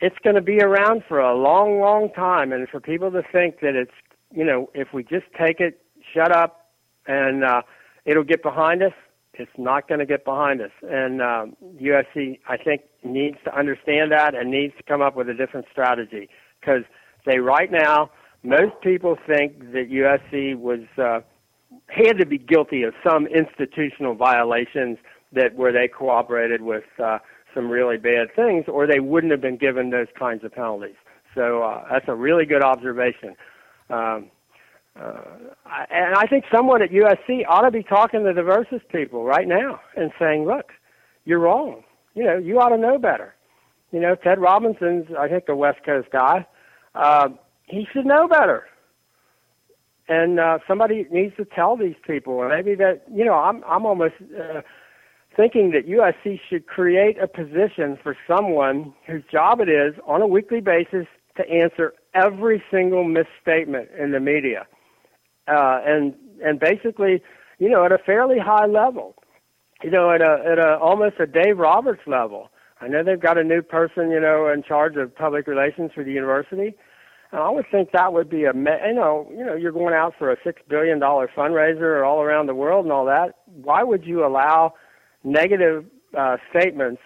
[0.00, 2.52] it's going to be around for a long, long time.
[2.52, 3.92] And for people to think that it's,
[4.34, 5.80] you know, if we just take it,
[6.14, 6.70] shut up,
[7.06, 7.62] and uh,
[8.04, 8.92] it'll get behind us,
[9.34, 10.70] it's not going to get behind us.
[10.82, 15.28] And um, USC, I think, needs to understand that and needs to come up with
[15.28, 16.28] a different strategy
[16.60, 16.82] because
[17.24, 18.10] they right now,
[18.42, 21.20] most people think that USC was uh,
[21.86, 24.98] had to be guilty of some institutional violations
[25.32, 27.18] that where they cooperated with uh,
[27.54, 30.96] some really bad things, or they wouldn't have been given those kinds of penalties.
[31.34, 33.36] So uh, that's a really good observation.
[33.90, 34.30] Um,
[35.00, 35.22] uh,
[35.64, 39.24] I, and I think someone at USC ought to be talking to the Versus people
[39.24, 40.72] right now and saying, "Look,
[41.24, 41.82] you're wrong.
[42.14, 43.34] You know, you ought to know better."
[43.90, 46.46] You know, Ted Robinson's, I think, a West Coast guy.
[46.94, 47.28] Uh,
[47.66, 48.64] he should know better.
[50.08, 52.46] And uh, somebody needs to tell these people.
[52.48, 54.62] Maybe that, you know, I'm I'm almost uh,
[55.36, 60.26] thinking that USC should create a position for someone whose job it is on a
[60.26, 61.06] weekly basis
[61.36, 64.66] to answer every single misstatement in the media,
[65.48, 66.14] uh, and
[66.44, 67.22] and basically,
[67.58, 69.14] you know, at a fairly high level,
[69.82, 72.50] you know, at a at a almost a Dave Roberts level.
[72.80, 76.02] I know they've got a new person, you know, in charge of public relations for
[76.02, 76.74] the university.
[77.30, 80.14] And I would think that would be a, you know, you know, you're going out
[80.18, 83.36] for a six billion dollar fundraiser all around the world and all that.
[83.46, 84.74] Why would you allow
[85.24, 85.84] negative
[86.16, 87.00] uh, statements,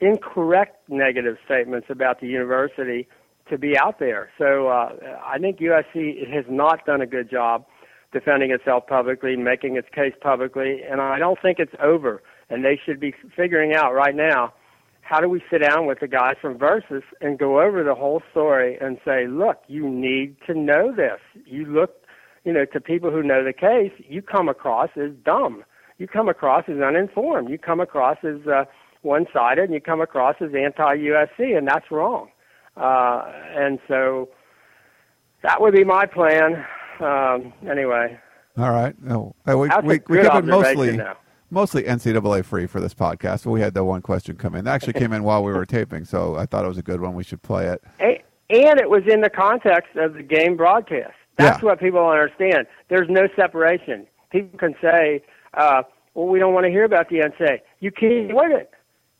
[0.00, 3.08] incorrect negative statements about the university
[3.48, 4.30] to be out there.
[4.38, 4.90] So uh,
[5.24, 7.64] I think USC has not done a good job
[8.12, 12.22] defending itself publicly, making its case publicly, and I don't think it's over.
[12.50, 14.52] And they should be figuring out right now
[15.00, 18.22] how do we sit down with the guys from Versus and go over the whole
[18.30, 21.18] story and say, look, you need to know this.
[21.46, 22.06] You look,
[22.44, 25.64] you know, to people who know the case, you come across as dumb
[26.02, 27.48] you come across as uninformed.
[27.48, 28.64] You come across as uh,
[29.02, 32.28] one-sided, and you come across as anti-USC, and that's wrong.
[32.76, 33.22] Uh,
[33.54, 34.28] and so
[35.44, 36.66] that would be my plan.
[36.98, 38.18] Um, anyway.
[38.58, 38.96] All right.
[39.08, 41.16] Oh, we, we, we kept it mostly now.
[41.50, 43.44] mostly NCAA free for this podcast.
[43.44, 44.66] But we had the one question come in.
[44.66, 47.00] It actually came in while we were taping, so I thought it was a good
[47.00, 47.14] one.
[47.14, 47.80] We should play it.
[48.00, 51.14] And it was in the context of the game broadcast.
[51.38, 51.66] That's yeah.
[51.66, 52.66] what people understand.
[52.88, 54.08] There's no separation.
[54.30, 55.22] People can say,
[55.54, 55.82] uh,
[56.14, 57.60] well, we don't want to hear about the NCAA.
[57.80, 58.70] You can't win it.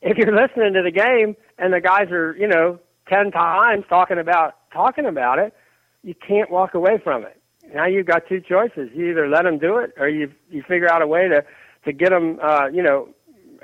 [0.01, 2.79] If you're listening to the game and the guys are, you know,
[3.09, 5.55] ten times talking about talking about it,
[6.03, 7.41] you can't walk away from it.
[7.75, 10.91] Now you've got two choices: you either let them do it, or you you figure
[10.91, 11.45] out a way to
[11.85, 13.09] to get them, uh, you know,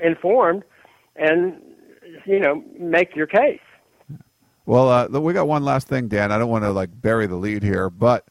[0.03, 0.63] informed,
[1.17, 1.61] and
[2.25, 3.61] you know, make your case.
[4.67, 6.31] Well, uh, we got one last thing, Dan.
[6.31, 8.27] I don't want to like bury the lead here, but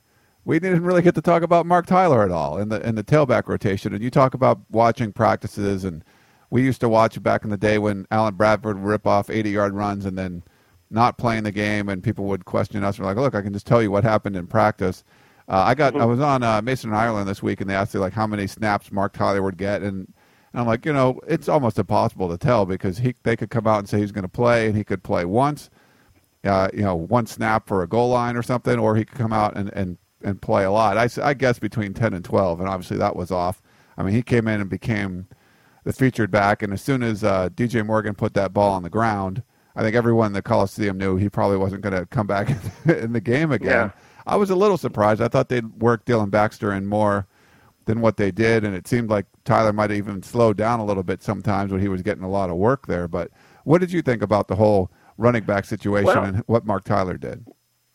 [0.48, 3.04] we didn't really get to talk about Marc Tyler at all in the in the
[3.04, 3.94] tailback rotation.
[3.94, 6.06] And you talk about watching practices, and
[6.50, 9.50] we used to watch back in the day when Allen Bradford would rip off 80
[9.50, 10.44] yard runs and then
[10.90, 12.98] not playing the game, and people would question us.
[12.98, 15.04] We're like, look, I can just tell you what happened in practice.
[15.50, 17.94] Uh, I got I was on uh, Mason and Ireland this week, and they asked
[17.94, 20.14] me like how many snaps Marc Tyler would get, and,
[20.54, 23.68] and I'm like, you know, it's almost impossible to tell because he they could come
[23.68, 25.70] out and say he's going to play, and he could play once,
[26.46, 29.34] uh, you know, one snap for a goal line or something, or he could come
[29.34, 30.98] out and, and and play a lot.
[30.98, 33.62] I, I guess between 10 and 12, and obviously that was off.
[33.98, 35.28] I mean, he came in and became
[35.84, 38.90] the featured back, and as soon as uh, DJ Morgan put that ball on the
[38.90, 39.44] ground,
[39.76, 42.50] I think everyone in the Coliseum knew he probably wasn't going to come back
[42.86, 43.70] in the game again.
[43.70, 43.92] Yeah.
[44.26, 45.22] I was a little surprised.
[45.22, 47.28] I thought they'd work Dillon Baxter in more
[47.86, 50.86] than what they did, and it seemed like Tyler might have even slowed down a
[50.86, 53.08] little bit sometimes when he was getting a lot of work there.
[53.08, 53.32] But
[53.64, 57.18] what did you think about the whole running back situation well, and what Marc Tyler
[57.18, 57.46] did?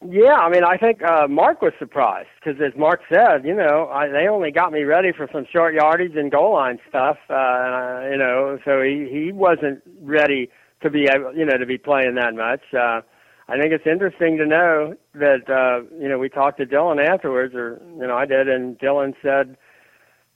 [0.09, 3.89] Yeah, I mean, I think uh, Marc was surprised because, as Marc said, you know,
[3.93, 7.19] I, they only got me ready for some short yardage and goal line stuff.
[7.31, 10.51] Uh, you know, so he he wasn't ready
[10.83, 12.63] to be able, you know, to be playing that much.
[12.75, 13.03] Uh,
[13.49, 17.55] I think it's interesting to know that uh, you know we talked to Dillon afterwards,
[17.55, 19.57] or you know I did, and Dillon said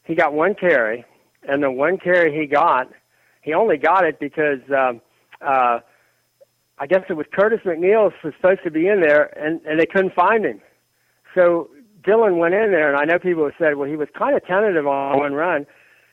[0.05, 1.05] he got one carry,
[1.49, 2.89] and the one carry he got,
[3.43, 4.61] he only got it because.
[4.71, 5.01] Um,
[5.41, 5.81] uh,
[6.79, 9.87] I guess it was Curtis McNeal was supposed to be in there, and and they
[9.87, 10.61] couldn't find him.
[11.35, 11.71] So
[12.05, 14.45] Dillon went in there, and I know people have said, well, he was kind of
[14.47, 15.67] tentative on one run.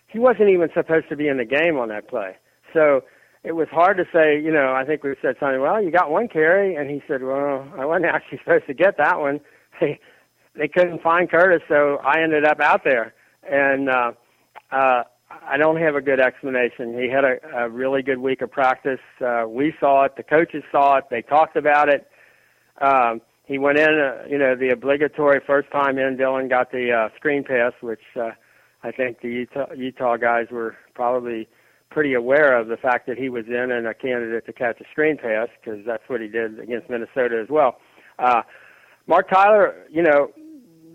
[0.08, 2.36] He wasn't even supposed to be in the game on that play.
[2.74, 3.02] So
[3.44, 6.10] it was hard to say, you know, I think we said something, well, you got
[6.10, 9.40] one carry, and he said, well, I wasn't actually supposed to get that one.
[9.82, 10.00] They
[10.56, 13.14] they couldn't find Curtis, so I ended up out there.
[13.42, 14.12] And uh,
[14.72, 15.04] uh,
[15.48, 16.98] I don't have a good explanation.
[17.00, 19.00] He had a, a really good week of practice.
[19.20, 20.16] Uh, we saw it.
[20.18, 21.06] The coaches saw it.
[21.10, 22.08] They talked about it.
[22.82, 26.18] Um, he went in, uh, you know, the obligatory first time in.
[26.18, 28.32] Dillon got the uh, screen pass, which uh,
[28.84, 31.48] I think the Utah, Utah guys were probably
[31.90, 34.86] pretty aware of the fact that he was in and a candidate to catch a
[34.92, 37.78] screen pass because that's what he did against Minnesota as well.
[38.18, 38.42] Uh,
[39.08, 40.32] Marc Tyler, you know,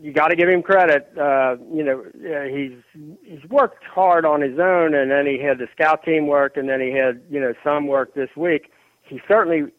[0.01, 1.09] you got to give him credit.
[1.19, 2.05] Uh, you know,
[2.49, 2.79] he's
[3.23, 6.69] he's worked hard on his own, and then he had the scout team work, and
[6.69, 8.71] then he had you know some work this week.
[9.03, 9.73] He certainly,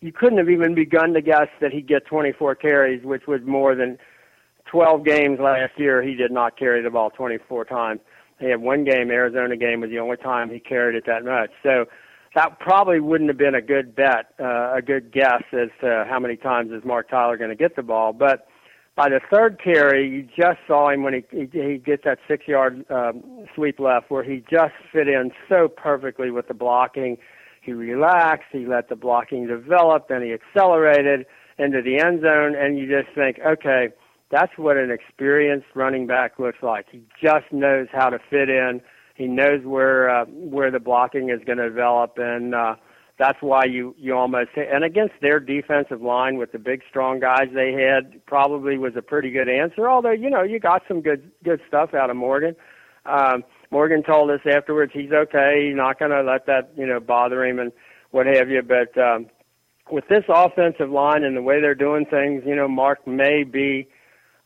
[0.00, 3.74] you couldn't have even begun to guess that he'd get 24 carries, which was more
[3.74, 3.98] than
[4.70, 6.02] 12 games last year.
[6.02, 8.00] He did not carry the ball 24 times.
[8.40, 11.50] He had one game, Arizona game, was the only time he carried it that much.
[11.62, 11.86] So
[12.34, 16.18] that probably wouldn't have been a good bet, uh, a good guess as to how
[16.18, 18.48] many times is Marc Tyler going to get the ball, but
[18.96, 22.46] by the third carry, you just saw him when he he, he gets that six
[22.46, 27.18] yard um, sweep left, where he just fit in so perfectly with the blocking.
[27.60, 31.26] He relaxed, he let the blocking develop, then he accelerated
[31.58, 33.88] into the end zone, and you just think, okay,
[34.30, 36.86] that's what an experienced running back looks like.
[36.90, 38.80] He just knows how to fit in.
[39.14, 42.74] He knows where uh, where the blocking is going to develop, and uh,
[43.18, 47.48] that's why you you almost and against their defensive line with the big strong guys
[47.54, 49.88] they had probably was a pretty good answer.
[49.88, 52.56] Although you know you got some good good stuff out of Morgan.
[53.06, 55.66] Um, Morgan told us afterwards he's okay.
[55.66, 57.70] He's not going to let that you know bother him and
[58.10, 58.62] what have you.
[58.62, 59.26] But um,
[59.90, 63.88] with this offensive line and the way they're doing things, you know Marc may be.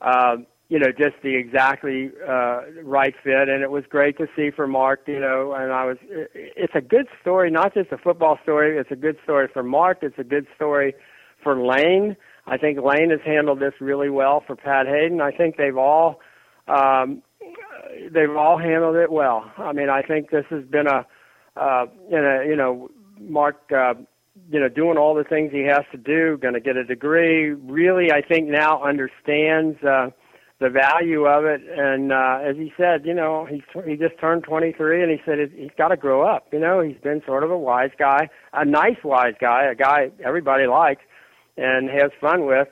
[0.01, 0.37] Uh,
[0.69, 4.67] you know, just the exactly uh, right fit, and it was great to see for
[4.67, 5.01] Marc.
[5.07, 5.97] You know, and I was.
[6.11, 8.77] It's a good story, not just a football story.
[8.77, 9.99] It's a good story for Marc.
[10.03, 10.95] It's a good story
[11.43, 12.17] for Lane.
[12.47, 15.21] I think Lane has handled this really well for Pat Haden.
[15.21, 16.21] I think they've all
[16.67, 17.23] um,
[18.11, 19.51] they've all handled it well.
[19.57, 21.07] I mean, I think this has been a
[21.57, 23.73] uh, in a you know Marc.
[23.73, 23.95] Uh,
[24.51, 27.51] you know, doing all the things he has to do, going to get a degree.
[27.51, 30.11] Really, I think now understands uh,
[30.61, 31.63] the value of it.
[31.69, 35.39] And uh, as he said, you know, he he just turned 23, and he said
[35.55, 36.47] he's got to grow up.
[36.53, 40.11] You know, he's been sort of a wise guy, a nice wise guy, a guy
[40.25, 41.03] everybody likes
[41.57, 42.69] and has fun with.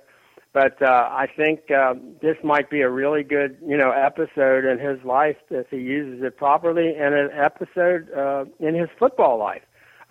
[0.53, 4.79] But uh, I think uh, this might be a really good, you know, episode in
[4.79, 9.61] his life if he uses it properly, and an episode uh, in his football life.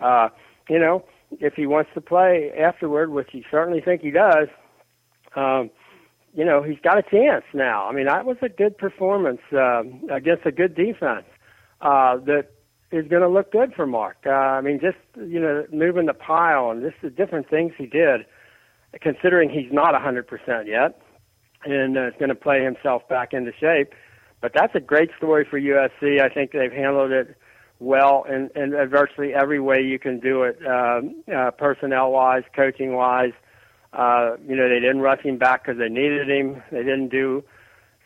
[0.00, 0.28] Uh,
[0.68, 4.46] you know, if he wants to play afterward, which he certainly think he does.
[5.34, 5.70] Um,
[6.36, 7.88] you know, he's got a chance now.
[7.88, 11.24] I mean, that was a good performance uh, against a good defense
[11.80, 12.50] uh, that
[12.92, 14.18] is going to look good for Marc.
[14.26, 17.86] Uh, I mean, just you know, moving the pile and just the different things he
[17.86, 18.26] did,
[19.00, 21.00] considering he's not a 100% yet,
[21.64, 23.94] and uh, is going to play himself back into shape.
[24.42, 26.20] But that's a great story for USC.
[26.20, 27.34] I think they've handled it
[27.78, 32.94] well in, in virtually every way you can do it, um, uh, personnel wise, coaching
[32.94, 33.32] wise.
[33.96, 36.62] Uh, you know, they didn't rush him back because they needed him.
[36.70, 37.42] They didn't do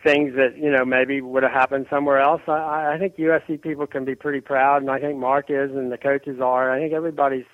[0.04, 2.42] things that you know maybe would have happened somewhere else.
[2.46, 5.90] I, I think USC people can be pretty proud, and I think Marc is, and
[5.90, 6.70] the coaches are.
[6.70, 7.44] I think everybody's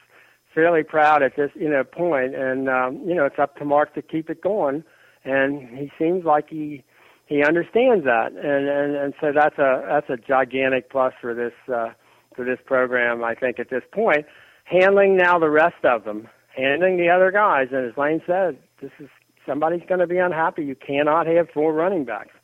[0.54, 3.94] fairly proud at this you know point, and um, you know it's up to Marc
[3.94, 4.84] to keep it going.
[5.24, 6.84] And he seems like he
[7.26, 11.54] he understands that, and and and so that's a that's a gigantic plus for this
[11.74, 11.90] uh,
[12.36, 13.24] for this program.
[13.24, 14.26] I think at this point,
[14.64, 17.68] handling now the rest of them handling the other guys.
[17.72, 19.08] And as Lane said, this is
[19.46, 20.64] somebody's going to be unhappy.
[20.64, 22.34] You cannot have four running backs.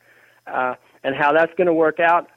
[0.47, 2.27] Uh, and how that's going to work out,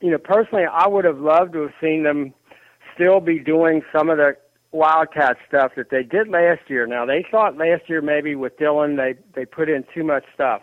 [0.00, 2.34] you know, personally, I would have loved to have seen them
[2.94, 4.36] still be doing some of the
[4.72, 6.86] wildcat stuff that they did last year.
[6.86, 10.62] Now they thought last year maybe with Dillon they they put in too much stuff,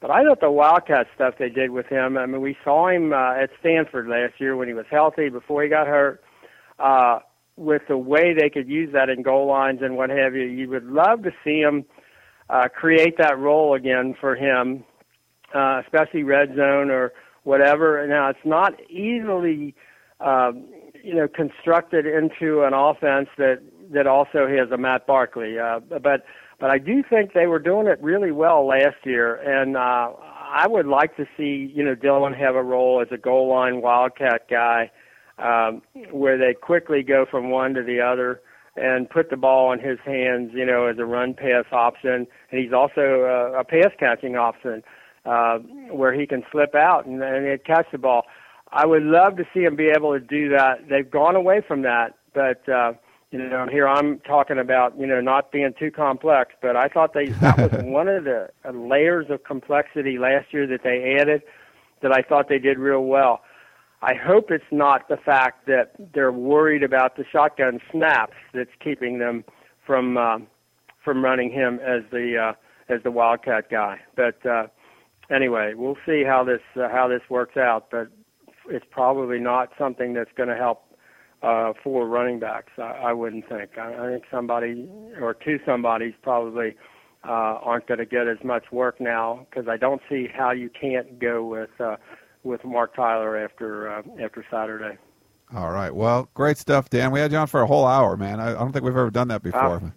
[0.00, 2.18] but I thought the wildcat stuff they did with him.
[2.18, 5.62] I mean, we saw him uh, at Stanford last year when he was healthy before
[5.62, 6.22] he got hurt.
[6.78, 7.20] Uh,
[7.56, 10.44] with the way they could use that in goal lines and what have you.
[10.44, 11.84] You would love to see them
[12.50, 14.84] uh, create that role again for him,
[15.54, 17.12] uh, especially red zone or
[17.44, 18.06] whatever.
[18.06, 19.74] Now it's not easily,
[20.20, 20.68] um,
[21.02, 26.24] you know, constructed into an offense that that also has a Matt Barkley, uh, but
[26.58, 30.66] but I do think they were doing it really well last year, and uh, I
[30.66, 34.48] would like to see you know Dillon have a role as a goal line wildcat
[34.50, 34.90] guy,
[35.38, 38.40] um, where they quickly go from one to the other
[38.76, 42.60] and put the ball in his hands, you know, as a run pass option, and
[42.62, 44.82] he's also a, a pass catching option
[45.24, 45.58] uh,
[45.90, 48.24] where he can slip out and, and catch the ball.
[48.72, 50.88] I would love to see him be able to do that.
[50.88, 52.92] They've gone away from that, but uh,
[53.30, 57.12] you know, here I'm talking about you know not being too complex, but I thought
[57.14, 61.42] they that was one of the uh, layers of complexity last year that they added
[62.02, 63.40] that I thought they did real well.
[64.06, 69.18] I hope it's not the fact that they're worried about the shotgun snaps that's keeping
[69.18, 69.44] them
[69.84, 70.38] from uh,
[71.04, 73.98] from running him as the uh, as the wildcat guy.
[74.14, 74.68] But uh,
[75.28, 77.90] anyway, we'll see how this uh, how this works out.
[77.90, 78.06] But
[78.68, 80.84] it's probably not something that's going to help
[81.42, 82.74] uh, four running backs.
[82.78, 83.76] I, I wouldn't think.
[83.76, 84.88] I, I think somebody
[85.20, 86.76] or two somebodies probably
[87.26, 90.70] uh, aren't going to get as much work now because I don't see how you
[90.70, 91.96] can't go with uh,
[92.46, 94.96] with Marc Tyler after uh, after Saturday.
[95.54, 95.94] All right.
[95.94, 97.10] Well, great stuff, Dan.
[97.12, 98.40] We had you on for a whole hour, man.
[98.40, 99.76] I, I don't think we've ever done that before.
[99.76, 99.90] Uh,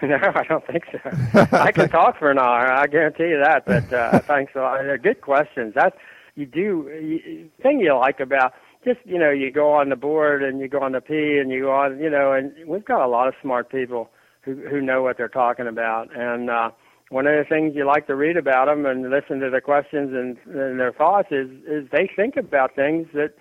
[0.06, 1.46] no, I don't think so.
[1.52, 2.72] I can talk for an hour.
[2.72, 3.64] I guarantee you that.
[3.66, 4.82] But uh, thanks a lot.
[4.82, 5.72] They're good questions.
[5.74, 5.96] That's
[6.36, 6.88] you do.
[7.02, 8.52] You, thing you like about
[8.84, 11.50] just you know you go on the board and you go on the P and
[11.50, 14.10] you go on you know and we've got a lot of smart people
[14.42, 16.50] who who know what they're talking about and.
[16.50, 16.70] uh
[17.10, 20.12] one of the things you like to read about them and listen to the questions
[20.12, 23.34] and, and their thoughts is is they think about things that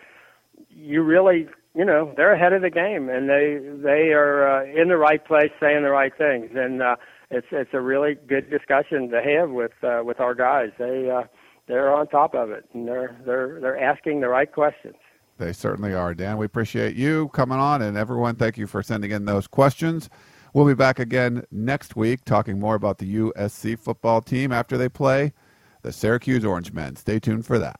[0.69, 4.87] you really you know they're ahead of the game and they they are uh, in
[4.87, 6.51] the right place saying the right things.
[6.55, 6.95] And uh,
[7.29, 10.69] it's it's a really good discussion to have with uh, with our guys.
[10.79, 11.23] They uh,
[11.67, 14.95] they're on top of it and they're they're they're asking the right questions.
[15.37, 16.37] They certainly are Dan.
[16.37, 20.09] We appreciate you coming on and everyone thank you for sending in those questions
[20.57, 24.89] We'll be back again next week talking more about the USC football team after they
[24.89, 25.33] play
[25.83, 26.95] the Syracuse Orange Men.
[26.95, 27.79] Stay tuned for that.